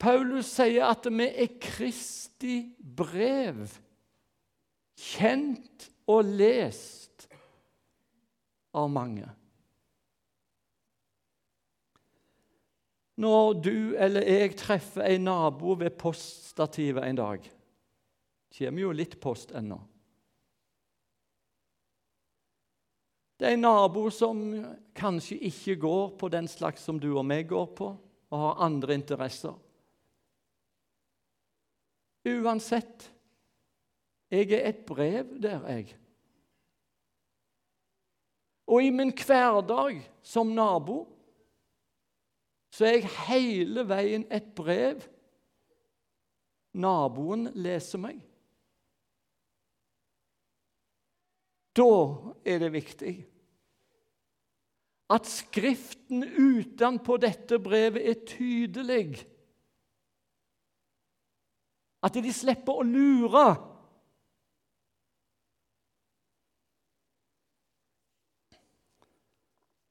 Paulus 0.00 0.48
sier 0.48 0.88
at 0.88 1.04
vi 1.12 1.26
er 1.28 1.58
Kristi 1.60 2.54
brev, 2.96 3.68
kjent 4.96 5.90
og 6.08 6.24
lest 6.24 7.28
av 8.72 8.88
mange. 8.90 9.28
Når 13.20 13.52
du 13.60 13.96
eller 14.00 14.24
jeg 14.24 14.56
treffer 14.56 15.04
en 15.04 15.26
nabo 15.28 15.74
ved 15.76 15.92
poststativet 16.00 17.04
en 17.04 17.18
dag 17.18 17.42
Det 17.44 18.66
kommer 18.66 18.82
jo 18.82 18.92
litt 18.96 19.20
post 19.20 19.52
ennå. 19.54 19.76
Det 23.40 23.48
er 23.48 23.54
en 23.56 23.62
nabo 23.64 24.08
som 24.12 24.40
kanskje 24.96 25.38
ikke 25.48 25.76
går 25.80 26.10
på 26.20 26.28
den 26.32 26.48
slags 26.50 26.82
som 26.84 26.98
du 27.00 27.08
og 27.14 27.24
meg 27.24 27.46
går 27.48 27.70
på, 27.78 27.86
og 28.30 28.42
har 28.42 28.58
andre 28.66 28.98
interesser. 28.98 29.54
Uansett 32.28 33.06
jeg 34.30 34.52
er 34.54 34.68
et 34.68 34.82
brev 34.86 35.30
der, 35.42 35.62
jeg. 35.66 35.94
Og 38.70 38.84
i 38.84 38.90
min 38.94 39.10
hverdag 39.10 40.04
som 40.22 40.52
nabo 40.54 41.00
så 42.70 42.86
er 42.86 43.00
jeg 43.00 43.14
hele 43.26 43.84
veien 43.88 44.26
et 44.30 44.52
brev. 44.56 45.02
Naboen 46.78 47.48
leser 47.58 47.98
meg. 47.98 48.20
Da 51.74 51.90
er 52.46 52.62
det 52.62 52.72
viktig 52.74 53.14
at 55.10 55.26
Skriften 55.26 56.22
utenpå 56.22 57.16
dette 57.18 57.58
brevet 57.58 58.04
er 58.06 58.20
tydelig. 58.26 59.24
At 62.06 62.14
de 62.14 62.32
slipper 62.32 62.78
å 62.78 62.86
lure. 62.86 63.48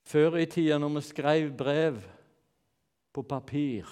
Før 0.10 0.40
i 0.40 0.48
tida, 0.50 0.80
når 0.82 0.96
vi 0.96 1.04
skrev 1.06 1.52
brev 1.60 2.00
på 3.14 3.24
papir. 3.26 3.90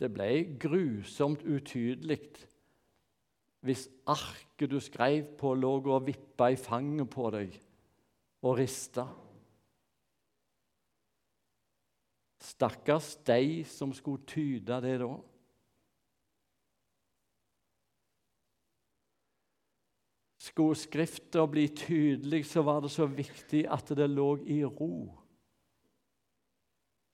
Det 0.00 0.10
ble 0.12 0.30
grusomt 0.60 1.44
utydelig 1.46 2.20
hvis 3.64 3.86
arket 4.12 4.68
du 4.68 4.80
skrev 4.82 5.30
på, 5.40 5.54
lå 5.56 5.78
og 5.88 6.02
vippa 6.04 6.50
i 6.52 6.56
fanget 6.60 7.08
på 7.08 7.30
deg 7.32 7.54
og 8.44 8.58
rista. 8.58 9.06
Stakkars 12.44 13.14
deg 13.24 13.62
som 13.64 13.94
skulle 13.96 14.26
tyde 14.28 14.82
det 14.84 14.98
da. 15.00 15.14
Skulle 20.44 20.76
Skrifta 20.76 21.46
bli 21.48 21.70
tydelig, 21.72 22.44
så 22.44 22.60
var 22.68 22.84
det 22.84 22.92
så 22.92 23.08
viktig 23.08 23.64
at 23.64 23.88
det 23.96 24.10
lå 24.12 24.34
i 24.44 24.60
ro 24.68 25.23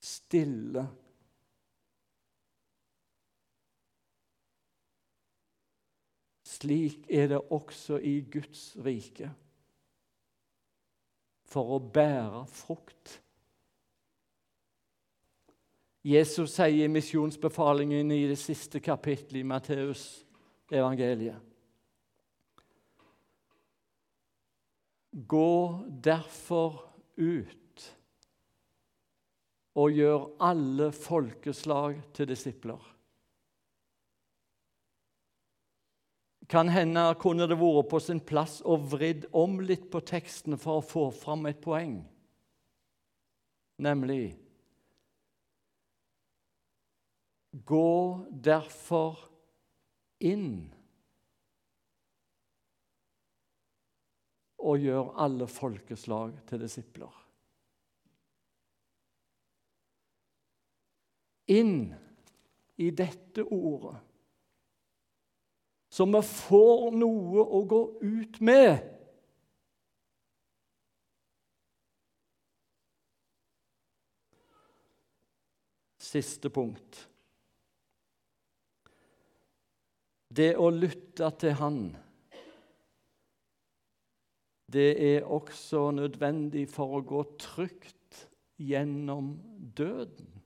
stille. 0.01 0.89
Slik 6.45 7.07
er 7.11 7.27
det 7.27 7.41
også 7.51 7.99
i 7.99 8.21
Guds 8.33 8.77
rike. 8.85 9.31
For 11.51 11.77
å 11.77 11.79
bære 11.83 12.45
frukt. 12.53 13.19
Jesus 16.05 16.55
sier 16.57 16.87
i 16.87 16.93
misjonsbefalingen 16.93 18.13
i 18.15 18.23
det 18.31 18.39
siste 18.41 18.81
kapittelet 18.81 19.43
i 19.43 19.49
Matteus 19.49 20.05
evangeliet. 20.73 21.37
Gå 25.11 25.85
derfor 26.05 26.87
ut 27.17 27.60
og 29.81 29.97
gjør 29.97 30.27
alle 30.45 30.91
folkeslag 30.93 32.01
til 32.17 32.29
disipler. 32.29 32.81
Kan 36.51 36.69
hende 36.75 37.07
kunne 37.23 37.47
det 37.47 37.57
vært 37.61 37.89
på 37.93 38.01
sin 38.03 38.21
plass 38.27 38.59
å 38.67 38.77
vridd 38.93 39.29
om 39.39 39.61
litt 39.63 39.87
på 39.93 40.03
teksten 40.03 40.59
for 40.59 40.81
å 40.81 40.87
få 40.87 41.09
fram 41.15 41.47
et 41.49 41.61
poeng, 41.63 42.01
nemlig 43.81 44.25
Gå 47.51 48.27
derfor 48.31 49.19
inn 50.23 50.69
og 54.61 54.85
gjør 54.85 55.11
alle 55.25 55.49
folkeslag 55.51 56.37
til 56.47 56.63
disipler. 56.63 57.20
Inn 61.51 61.91
i 62.81 62.91
dette 62.95 63.45
ordet, 63.45 63.99
så 65.91 66.07
vi 66.07 66.23
får 66.23 66.91
noe 66.95 67.43
å 67.43 67.61
gå 67.67 67.81
ut 68.07 68.41
med. 68.47 68.79
Siste 76.11 76.51
punkt. 76.51 77.05
Det 80.31 80.53
å 80.59 80.71
lytte 80.71 81.27
til 81.43 81.57
Han, 81.59 81.81
det 84.71 84.91
er 85.03 85.27
også 85.27 85.89
nødvendig 85.99 86.69
for 86.71 87.01
å 87.01 87.03
gå 87.03 87.25
trygt 87.43 88.29
gjennom 88.63 89.33
døden. 89.75 90.40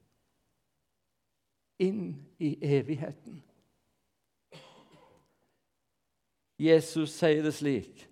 Inn 1.78 2.14
i 2.38 2.54
evigheten. 2.60 3.42
Jesus 6.60 7.16
sier 7.18 7.42
det 7.42 7.54
slik 7.56 8.04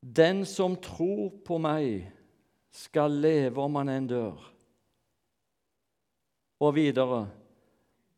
Den 0.00 0.46
som 0.48 0.78
tror 0.80 1.28
på 1.44 1.58
meg, 1.60 2.08
skal 2.72 3.12
leve 3.20 3.60
om 3.60 3.74
han 3.76 3.90
enn 3.92 4.06
dør. 4.08 4.38
Og 6.62 6.74
videre 6.76 7.24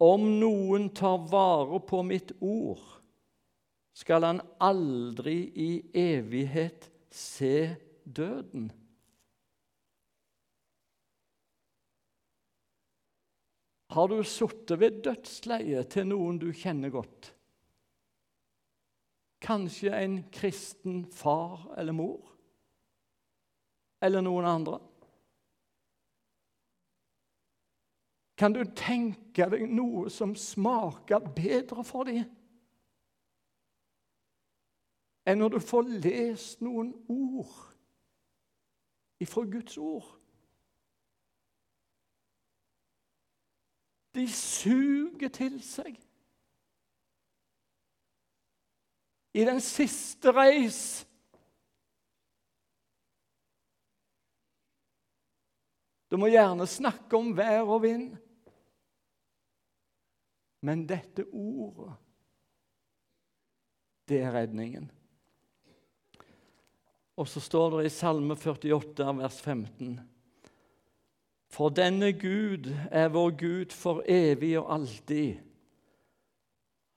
Om 0.02 0.26
noen 0.38 0.88
tar 0.94 1.24
vare 1.30 1.80
på 1.86 2.02
mitt 2.06 2.34
ord, 2.40 2.82
skal 3.94 4.24
han 4.26 4.40
aldri 4.62 5.36
i 5.54 5.70
evighet 5.94 6.88
se 7.10 7.76
døden. 8.04 8.70
Har 13.92 14.08
du 14.08 14.22
sittet 14.24 14.80
ved 14.80 15.02
dødsleiet 15.04 15.90
til 15.92 16.06
noen 16.08 16.38
du 16.40 16.48
kjenner 16.56 16.92
godt? 16.94 17.28
Kanskje 19.42 19.92
en 19.98 20.14
kristen 20.32 21.02
far 21.12 21.66
eller 21.76 21.92
mor? 21.92 22.30
Eller 24.00 24.24
noen 24.24 24.48
andre? 24.48 24.78
Kan 28.38 28.56
du 28.56 28.62
tenke 28.64 29.50
deg 29.52 29.66
noe 29.70 30.08
som 30.10 30.32
smaker 30.38 31.20
bedre 31.36 31.84
for 31.86 32.08
dem 32.08 32.24
enn 35.22 35.38
når 35.38 35.52
du 35.54 35.60
får 35.62 35.90
lest 36.02 36.64
noen 36.64 36.88
ord 37.12 37.52
ifra 39.22 39.44
Guds 39.46 39.76
ord? 39.78 40.08
De 44.12 44.26
suger 44.28 45.32
til 45.32 45.56
seg. 45.64 45.96
I 49.32 49.46
den 49.48 49.62
siste 49.64 50.34
reis 50.36 50.82
Du 56.12 56.18
må 56.20 56.28
gjerne 56.28 56.66
snakke 56.68 57.16
om 57.16 57.30
vær 57.32 57.62
og 57.64 57.78
vind. 57.86 58.10
Men 60.60 60.82
dette 60.84 61.24
ordet, 61.32 61.94
det 64.12 64.18
er 64.20 64.34
redningen. 64.36 64.90
Og 67.16 67.30
så 67.32 67.40
står 67.40 67.78
det 67.78 67.86
i 67.88 67.94
Salme 67.96 68.36
48, 68.36 69.08
vers 69.22 69.40
15. 69.40 69.96
For 71.52 71.68
denne 71.68 72.12
Gud 72.12 72.70
er 72.90 73.08
vår 73.12 73.30
Gud 73.36 73.74
for 73.76 74.02
evig 74.08 74.54
og 74.58 74.72
alltid. 74.74 75.34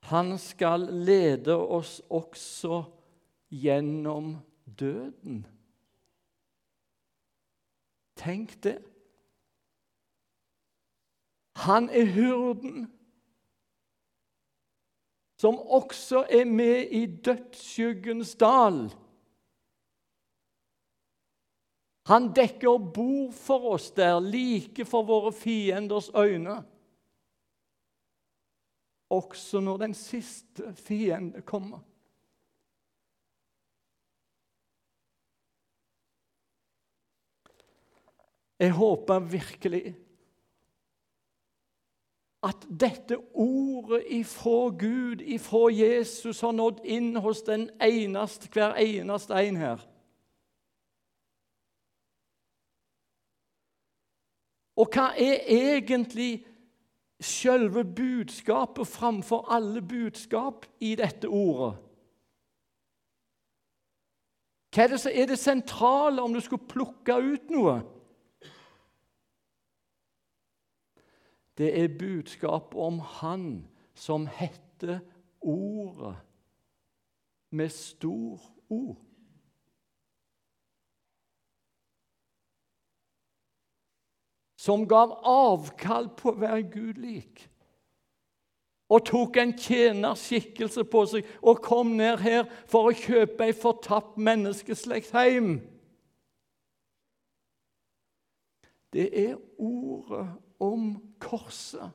Han 0.07 0.37
skal 0.37 0.79
lede 0.79 1.57
oss 1.57 1.99
også 2.09 2.83
gjennom 3.51 4.37
døden. 4.79 5.43
Tenk 8.15 8.63
det. 8.63 8.77
Han 11.55 11.89
er 11.89 12.05
hyrden 12.05 12.85
som 15.37 15.59
også 15.59 16.25
er 16.29 16.45
med 16.45 16.87
i 16.91 17.05
dødsskyggens 17.05 18.35
dal. 18.35 18.87
Han 22.05 22.29
dekker 22.33 22.77
bord 22.93 23.33
for 23.33 23.71
oss 23.73 23.89
der, 23.97 24.19
like 24.21 24.85
for 24.85 25.07
våre 25.07 25.31
fienders 25.33 26.11
øyne. 26.13 26.59
Også 29.09 29.59
når 29.59 29.77
den 29.77 29.93
siste 29.93 30.73
fiende 30.75 31.41
kommer. 31.41 31.79
Jeg 38.59 38.71
håper 38.71 39.19
virkelig 39.19 39.95
at 42.45 42.67
dette 42.69 43.17
ordet 43.33 44.03
ifra 44.13 44.69
Gud, 44.69 45.21
ifra 45.21 45.65
Jesus, 45.73 46.39
har 46.45 46.53
nådd 46.53 46.83
inn 46.85 47.15
hos 47.17 47.41
den 47.41 47.65
eneste, 47.81 48.47
hver 48.53 48.77
eneste 48.77 49.33
en 49.41 49.57
her. 49.57 49.81
Og 54.75 54.89
hva 54.91 55.11
er 55.15 55.45
egentlig 55.47 56.45
selve 57.19 57.85
budskapet 57.85 58.87
framfor 58.87 59.47
alle 59.51 59.81
budskap 59.81 60.65
i 60.79 60.95
dette 60.99 61.27
ordet? 61.27 61.77
Hva 64.75 64.83
er 64.83 64.91
det 64.91 64.99
som 64.99 65.11
er 65.15 65.29
det 65.31 65.39
sentrale 65.39 66.21
om 66.21 66.33
du 66.35 66.41
skulle 66.43 66.67
plukke 66.67 67.15
ut 67.15 67.51
noe? 67.53 67.77
Det 71.55 71.69
er 71.79 71.97
budskapet 71.99 72.79
om 72.79 72.99
Han 72.99 73.45
som 73.95 74.27
heter 74.27 74.99
Ordet 75.45 76.15
med 77.51 77.69
stor 77.69 78.41
O. 78.69 78.95
som 84.65 84.87
gav 84.89 85.19
avkall 85.21 86.09
på 86.17 86.31
å 86.31 86.39
være 86.41 86.63
Gud 86.73 86.97
lik. 86.97 87.43
Og 88.89 89.03
tok 89.05 89.37
en 89.41 89.53
tjenerskikkelse 89.57 90.85
på 90.89 91.03
seg 91.09 91.29
og 91.41 91.61
kom 91.65 91.95
ned 91.99 92.21
her 92.21 92.45
for 92.69 92.89
å 92.89 92.97
kjøpe 92.97 93.47
ei 93.47 93.53
fortapt 93.57 94.17
menneskeslekt 94.21 95.13
hjem. 95.13 95.57
Det 98.93 99.09
er 99.25 99.37
ordet 99.59 100.27
om 100.61 100.91
korset. 101.21 101.89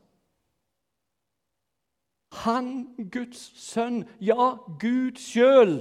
Han, 2.44 2.90
Guds 3.10 3.40
sønn, 3.58 4.04
ja, 4.22 4.52
Gud 4.78 5.18
sjøl, 5.18 5.80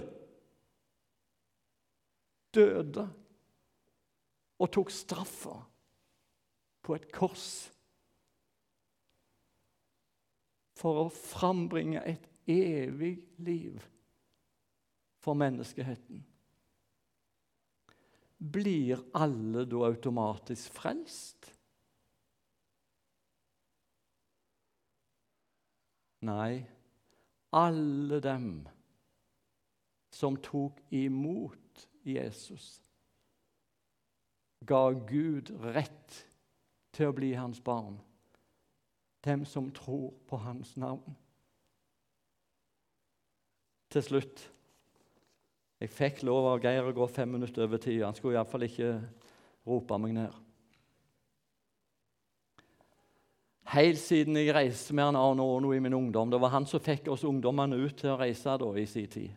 døde 2.56 3.06
og 4.58 4.72
tok 4.74 4.90
straffa 4.94 5.60
på 6.90 6.96
et 6.98 7.12
kors 7.14 7.46
for 10.80 11.04
å 11.04 11.10
frambringe 11.14 12.02
et 12.02 12.24
evig 12.50 13.20
liv 13.46 13.84
for 15.22 15.38
menneskeheten. 15.38 16.24
Blir 18.40 19.04
alle 19.20 19.68
da 19.70 19.84
automatisk 19.86 20.80
frelst? 20.80 21.52
Nei, 26.26 26.64
alle 27.54 28.20
dem 28.24 28.50
som 30.10 30.40
tok 30.42 30.82
imot 30.90 31.86
Jesus, 32.08 32.80
ga 34.66 34.90
Gud 35.14 35.54
rett 35.70 36.26
til 37.00 37.10
å 37.10 37.16
bli 37.16 37.32
hans 37.38 37.62
barn. 37.64 37.96
Dem 39.24 39.46
som 39.48 39.72
tror 39.76 40.12
på 40.28 40.40
hans 40.44 40.76
navn. 40.80 41.16
Til 43.90 44.06
slutt 44.06 44.48
Jeg 45.80 45.94
fikk 45.96 46.26
lov 46.28 46.44
av 46.50 46.58
Geir 46.60 46.90
å 46.90 46.92
gå 46.92 47.06
fem 47.08 47.30
minutter 47.32 47.64
over 47.64 47.80
tid. 47.80 48.02
Han 48.04 48.16
skulle 48.18 48.36
iallfall 48.36 48.66
ikke 48.66 48.90
rope 49.64 50.00
meg 50.04 50.12
ned. 50.18 50.34
Helt 53.72 54.02
siden 54.02 54.36
jeg 54.36 54.52
reiste 54.52 54.92
med 54.98 55.08
han 55.08 55.20
Arne 55.22 55.46
Orno 55.46 55.72
i 55.72 55.80
min 55.80 55.96
ungdom. 55.96 56.28
Det 56.34 56.42
var 56.42 56.52
han 56.52 56.68
som 56.68 56.84
fikk 56.84 57.08
oss 57.14 57.24
ungdommene 57.24 57.80
ut 57.80 57.96
til 58.02 58.12
å 58.12 58.18
reise 58.20 58.58
da, 58.60 58.74
i 58.76 58.84
sin 58.92 59.08
tid. 59.08 59.32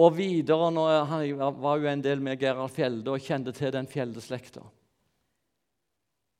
Og 0.00 0.16
videre, 0.16 0.72
når 0.74 1.04
Han 1.12 1.54
var 1.62 1.78
jo 1.78 1.86
en 1.86 2.02
del 2.02 2.20
med 2.24 2.42
Gerhard 2.42 2.74
Fjelde 2.74 3.14
og 3.14 3.22
kjente 3.22 3.54
til 3.54 3.70
den 3.70 3.86
Fjelde-slekta. 3.86 4.66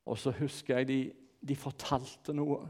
Og 0.06 0.18
så 0.18 0.32
husker 0.38 0.78
jeg 0.78 0.88
de, 0.88 1.00
de 1.48 1.56
fortalte 1.56 2.34
noe 2.36 2.64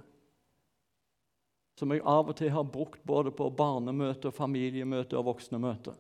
som 1.81 1.95
jeg 1.95 2.03
av 2.05 2.29
og 2.29 2.37
til 2.37 2.51
har 2.53 2.67
brukt 2.69 3.01
både 3.09 3.33
på 3.33 3.47
barnemøte, 3.57 4.29
familiemøte 4.37 5.17
og 5.17 5.31
voksne 5.31 5.57
møte. 5.63 5.95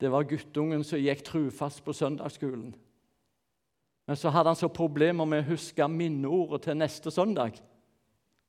Det 0.00 0.10
var 0.10 0.26
guttungen 0.26 0.82
som 0.86 0.98
gikk 0.98 1.22
trufast 1.26 1.84
på 1.86 1.94
søndagsskolen. 1.94 2.72
Men 4.08 4.16
så 4.18 4.32
hadde 4.34 4.50
han 4.50 4.58
så 4.58 4.70
problemer 4.72 5.28
med 5.28 5.44
å 5.44 5.50
huske 5.52 5.86
minneordet 5.92 6.64
til 6.66 6.78
neste 6.80 7.12
søndag. 7.14 7.58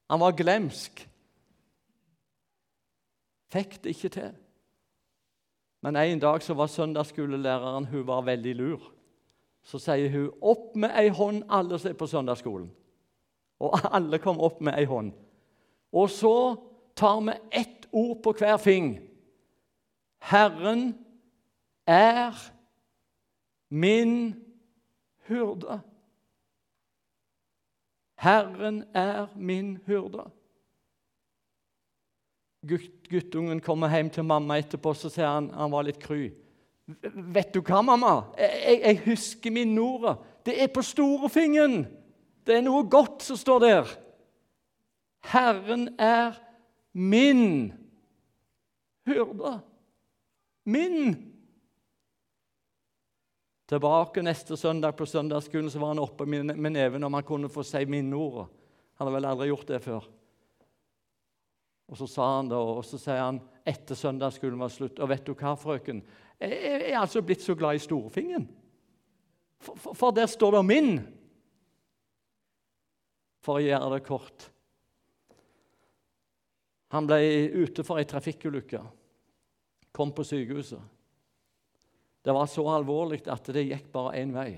Han 0.10 0.22
var 0.22 0.38
glemsk. 0.38 1.04
Fikk 3.54 3.82
det 3.84 3.94
ikke 3.94 4.14
til. 4.14 4.38
Men 5.86 6.00
en 6.00 6.22
dag 6.22 6.42
så 6.44 6.56
var 6.58 6.72
søndagsskolelæreren 6.72 7.90
hun 7.92 8.08
var 8.08 8.26
veldig 8.26 8.56
lur. 8.56 8.90
Så 9.70 9.78
sier 9.78 10.10
hun 10.10 10.32
'opp 10.42 10.76
med 10.76 10.90
ei 10.98 11.10
hånd, 11.10 11.44
alle 11.50 11.80
som 11.80 11.92
er 11.92 11.98
på 11.98 12.08
søndagsskolen'. 12.08 12.70
Og 13.60 13.96
alle 13.96 14.18
kom 14.18 14.40
opp 14.40 14.62
med 14.62 14.74
ei 14.78 14.86
hånd. 14.86 15.12
Og 15.94 16.10
så 16.10 16.56
tar 16.96 17.22
vi 17.22 17.32
ett 17.52 17.88
ord 17.92 18.24
på 18.24 18.32
hver 18.32 18.58
fing. 18.58 19.00
Herren 20.22 20.96
er 21.88 22.34
min 23.70 24.36
hyrde. 25.28 25.82
Herren 28.16 28.84
er 28.94 29.28
min 29.36 29.78
hyrde. 29.86 30.32
Gutt, 32.68 33.10
guttungen 33.10 33.62
kommer 33.62 33.90
hjem 33.90 34.10
til 34.10 34.24
mamma 34.24 34.58
etterpå 34.60 34.94
så 34.94 35.10
sier 35.10 35.28
han 35.28 35.54
han 35.56 35.72
var 35.72 35.86
litt 35.88 36.00
kry. 36.04 36.32
Vet 37.14 37.54
du 37.54 37.62
hva, 37.62 37.84
mamma? 37.86 38.14
Jeg, 38.40 38.82
jeg 38.82 39.02
husker 39.06 39.54
min 39.54 39.76
Nora. 39.78 40.16
Det 40.46 40.56
er 40.64 40.72
på 40.74 40.82
storefingeren. 40.86 41.84
Det 42.48 42.58
er 42.58 42.66
noe 42.66 42.88
godt 42.90 43.26
som 43.28 43.38
står 43.38 43.60
der. 43.66 43.92
Herren 45.30 45.90
er 46.02 46.40
min 46.98 47.74
hyrde. 49.06 49.60
Min. 50.66 51.12
Tilbake 53.70 54.24
neste 54.26 54.58
søndag 54.58 54.96
på 54.98 55.06
søndagsskolen 55.06 55.70
så 55.70 55.82
var 55.82 55.94
han 55.94 56.02
oppe 56.02 56.26
med 56.26 56.72
neven 56.74 57.04
om 57.06 57.14
han 57.14 57.28
kunne 57.28 57.52
få 57.54 57.62
si 57.64 57.84
minneordet. 57.86 58.48
Han 58.98 59.06
hadde 59.06 59.16
vel 59.16 59.30
aldri 59.30 59.52
gjort 59.52 59.70
det 59.70 59.80
før. 59.84 60.08
Og 61.90 61.98
Så 61.98 62.08
sa 62.08 62.26
han 62.36 62.50
det, 62.50 62.58
og 62.58 62.84
så 62.86 62.98
sier 63.02 63.22
han 63.22 63.40
etter 63.66 63.98
søndagsskolen 63.98 64.60
var 64.62 64.70
slutt 64.70 65.00
Og 65.02 65.10
vet 65.10 65.26
du 65.26 65.34
hva, 65.34 65.56
frøken? 65.58 66.04
Jeg 66.40 66.92
er 66.94 67.00
altså 67.00 67.22
blitt 67.26 67.44
så 67.44 67.56
glad 67.56 67.76
i 67.76 67.84
storfingen. 67.84 68.46
For, 69.60 69.76
for, 69.76 69.98
for 69.98 70.16
der 70.16 70.30
står 70.32 70.56
det 70.56 70.66
'min'. 70.66 71.02
For 73.44 73.60
å 73.60 73.64
gjøre 73.64 73.90
det 73.96 74.06
kort. 74.08 74.52
Han 76.92 77.08
ble 77.08 77.20
ute 77.54 77.84
for 77.84 78.00
ei 78.00 78.08
trafikkulykke. 78.08 78.82
Kom 79.92 80.12
på 80.16 80.24
sykehuset. 80.24 80.82
Det 82.24 82.34
var 82.36 82.50
så 82.52 82.66
alvorlig 82.68 83.22
at 83.32 83.48
det 83.54 83.68
gikk 83.68 83.92
bare 83.94 84.18
én 84.20 84.34
vei. 84.36 84.52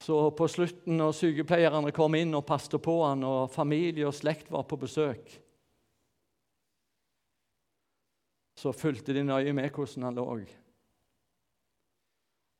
Så 0.00 0.30
på 0.32 0.46
slutten, 0.48 0.96
når 0.96 1.12
sykepleierne 1.12 1.92
kom 1.92 2.14
inn 2.16 2.32
og 2.34 2.46
passet 2.48 2.80
på 2.80 2.94
han, 3.04 3.24
og 3.26 3.50
familie 3.52 4.06
og 4.08 4.16
slekt 4.16 4.48
var 4.52 4.64
på 4.68 4.78
besøk, 4.80 5.34
så 8.60 8.72
fulgte 8.76 9.14
de 9.16 9.24
nøye 9.24 9.54
med 9.56 9.70
hvordan 9.72 10.04
han 10.10 10.18
lå. 10.18 10.26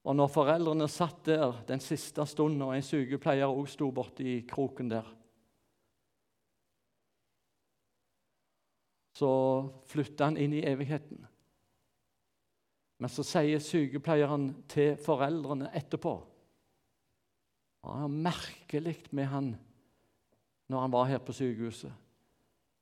Og 0.01 0.17
når 0.17 0.31
foreldrene 0.33 0.87
satt 0.89 1.27
der 1.29 1.59
den 1.69 1.83
siste 1.85 2.25
stunden, 2.27 2.63
og 2.65 2.73
en 2.73 2.85
sykepleier 2.85 3.51
også 3.51 3.77
sto 3.77 3.91
borti 3.93 4.39
kroken 4.49 4.89
der, 4.93 5.09
så 9.21 9.33
flytta 9.91 10.31
han 10.31 10.39
inn 10.41 10.55
i 10.57 10.65
evigheten. 10.65 11.21
Men 13.01 13.13
så 13.13 13.25
sier 13.25 13.61
sykepleieren 13.61 14.51
til 14.69 14.97
foreldrene 15.01 15.71
etterpå 15.77 16.19
Det 17.81 17.89
var 17.89 18.13
merkelig 18.13 18.97
med 19.17 19.29
han 19.29 19.51
når 20.71 20.83
han 20.85 20.93
var 20.93 21.09
her 21.09 21.21
på 21.25 21.33
sykehuset. 21.33 21.93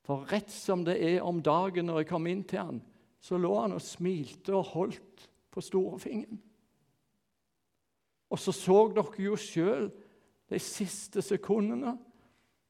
For 0.06 0.26
rett 0.30 0.50
som 0.50 0.82
det 0.84 0.96
er 0.98 1.22
om 1.22 1.38
dagen 1.42 1.86
når 1.86 2.02
jeg 2.02 2.08
kom 2.10 2.26
inn 2.26 2.42
til 2.48 2.60
han, 2.60 2.80
så 3.20 3.38
lå 3.38 3.52
han 3.60 3.74
og 3.76 3.82
smilte 3.82 4.54
og 4.54 4.70
holdt 4.74 5.24
på 5.50 5.62
storefingeren. 5.64 6.40
Og 8.28 8.38
så 8.38 8.52
så 8.52 8.82
dere 8.92 9.24
jo 9.24 9.38
sjøl 9.40 9.88
de 10.48 10.60
siste 10.62 11.22
sekundene 11.24 11.96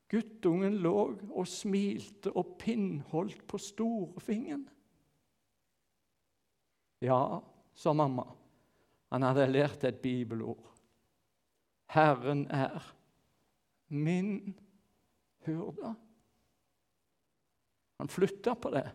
Guttungen 0.08 0.78
lå 0.80 0.96
og 1.28 1.46
smilte 1.48 2.32
og 2.32 2.54
pinnholdt 2.60 3.42
på 3.48 3.58
storefingeren. 3.60 4.64
Ja, 7.04 7.42
sa 7.76 7.92
mamma. 7.92 8.24
Han 9.12 9.24
hadde 9.24 9.50
lært 9.52 9.84
et 9.84 10.00
bibelord. 10.00 10.64
Herren 11.92 12.46
er 12.50 12.80
min 13.88 14.56
hyrde. 15.44 15.92
Han 18.00 18.08
flytta 18.08 18.54
på 18.54 18.72
det. 18.72 18.86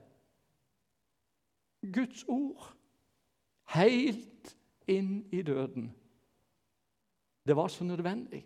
Guds 1.92 2.24
ord. 2.28 2.72
Helt 3.74 4.56
inn 4.88 5.24
i 5.32 5.42
døden. 5.42 5.92
Det 7.44 7.56
var 7.56 7.68
så 7.68 7.84
nødvendig. 7.84 8.46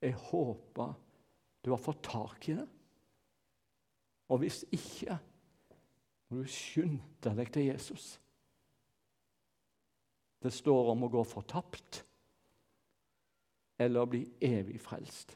Jeg 0.00 0.14
håper 0.14 0.94
du 1.64 1.70
har 1.70 1.80
fått 1.80 2.02
tak 2.04 2.48
i 2.48 2.54
det. 2.58 2.66
Og 4.28 4.38
hvis 4.38 4.64
ikke, 4.72 5.16
må 6.28 6.42
du 6.42 6.48
skynde 6.48 7.32
deg 7.36 7.52
til 7.52 7.70
Jesus. 7.70 8.18
Det 10.44 10.52
står 10.52 10.90
om 10.92 11.06
å 11.06 11.12
gå 11.12 11.22
fortapt 11.24 12.02
eller 13.80 14.04
å 14.04 14.10
bli 14.10 14.22
evig 14.44 14.76
frelst. 14.82 15.32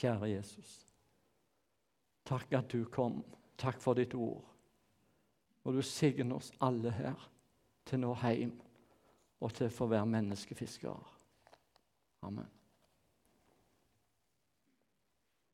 Kjære 0.00 0.32
Jesus. 0.32 0.72
Takk 2.26 2.56
at 2.58 2.74
du 2.74 2.82
kom. 2.90 3.22
Takk 3.60 3.78
for 3.82 3.94
ditt 3.94 4.14
ord. 4.18 4.42
Og 5.64 5.74
du 5.74 5.82
signer 5.82 6.36
oss 6.36 6.52
alle 6.60 6.92
her 6.92 7.30
til 7.88 8.02
nå 8.02 8.12
hjem 8.22 8.52
og 9.40 9.52
til 9.52 9.68
å 9.68 9.72
få 9.72 9.88
være 9.92 10.08
menneskefiskere. 10.08 10.98
Amen. 12.24 12.48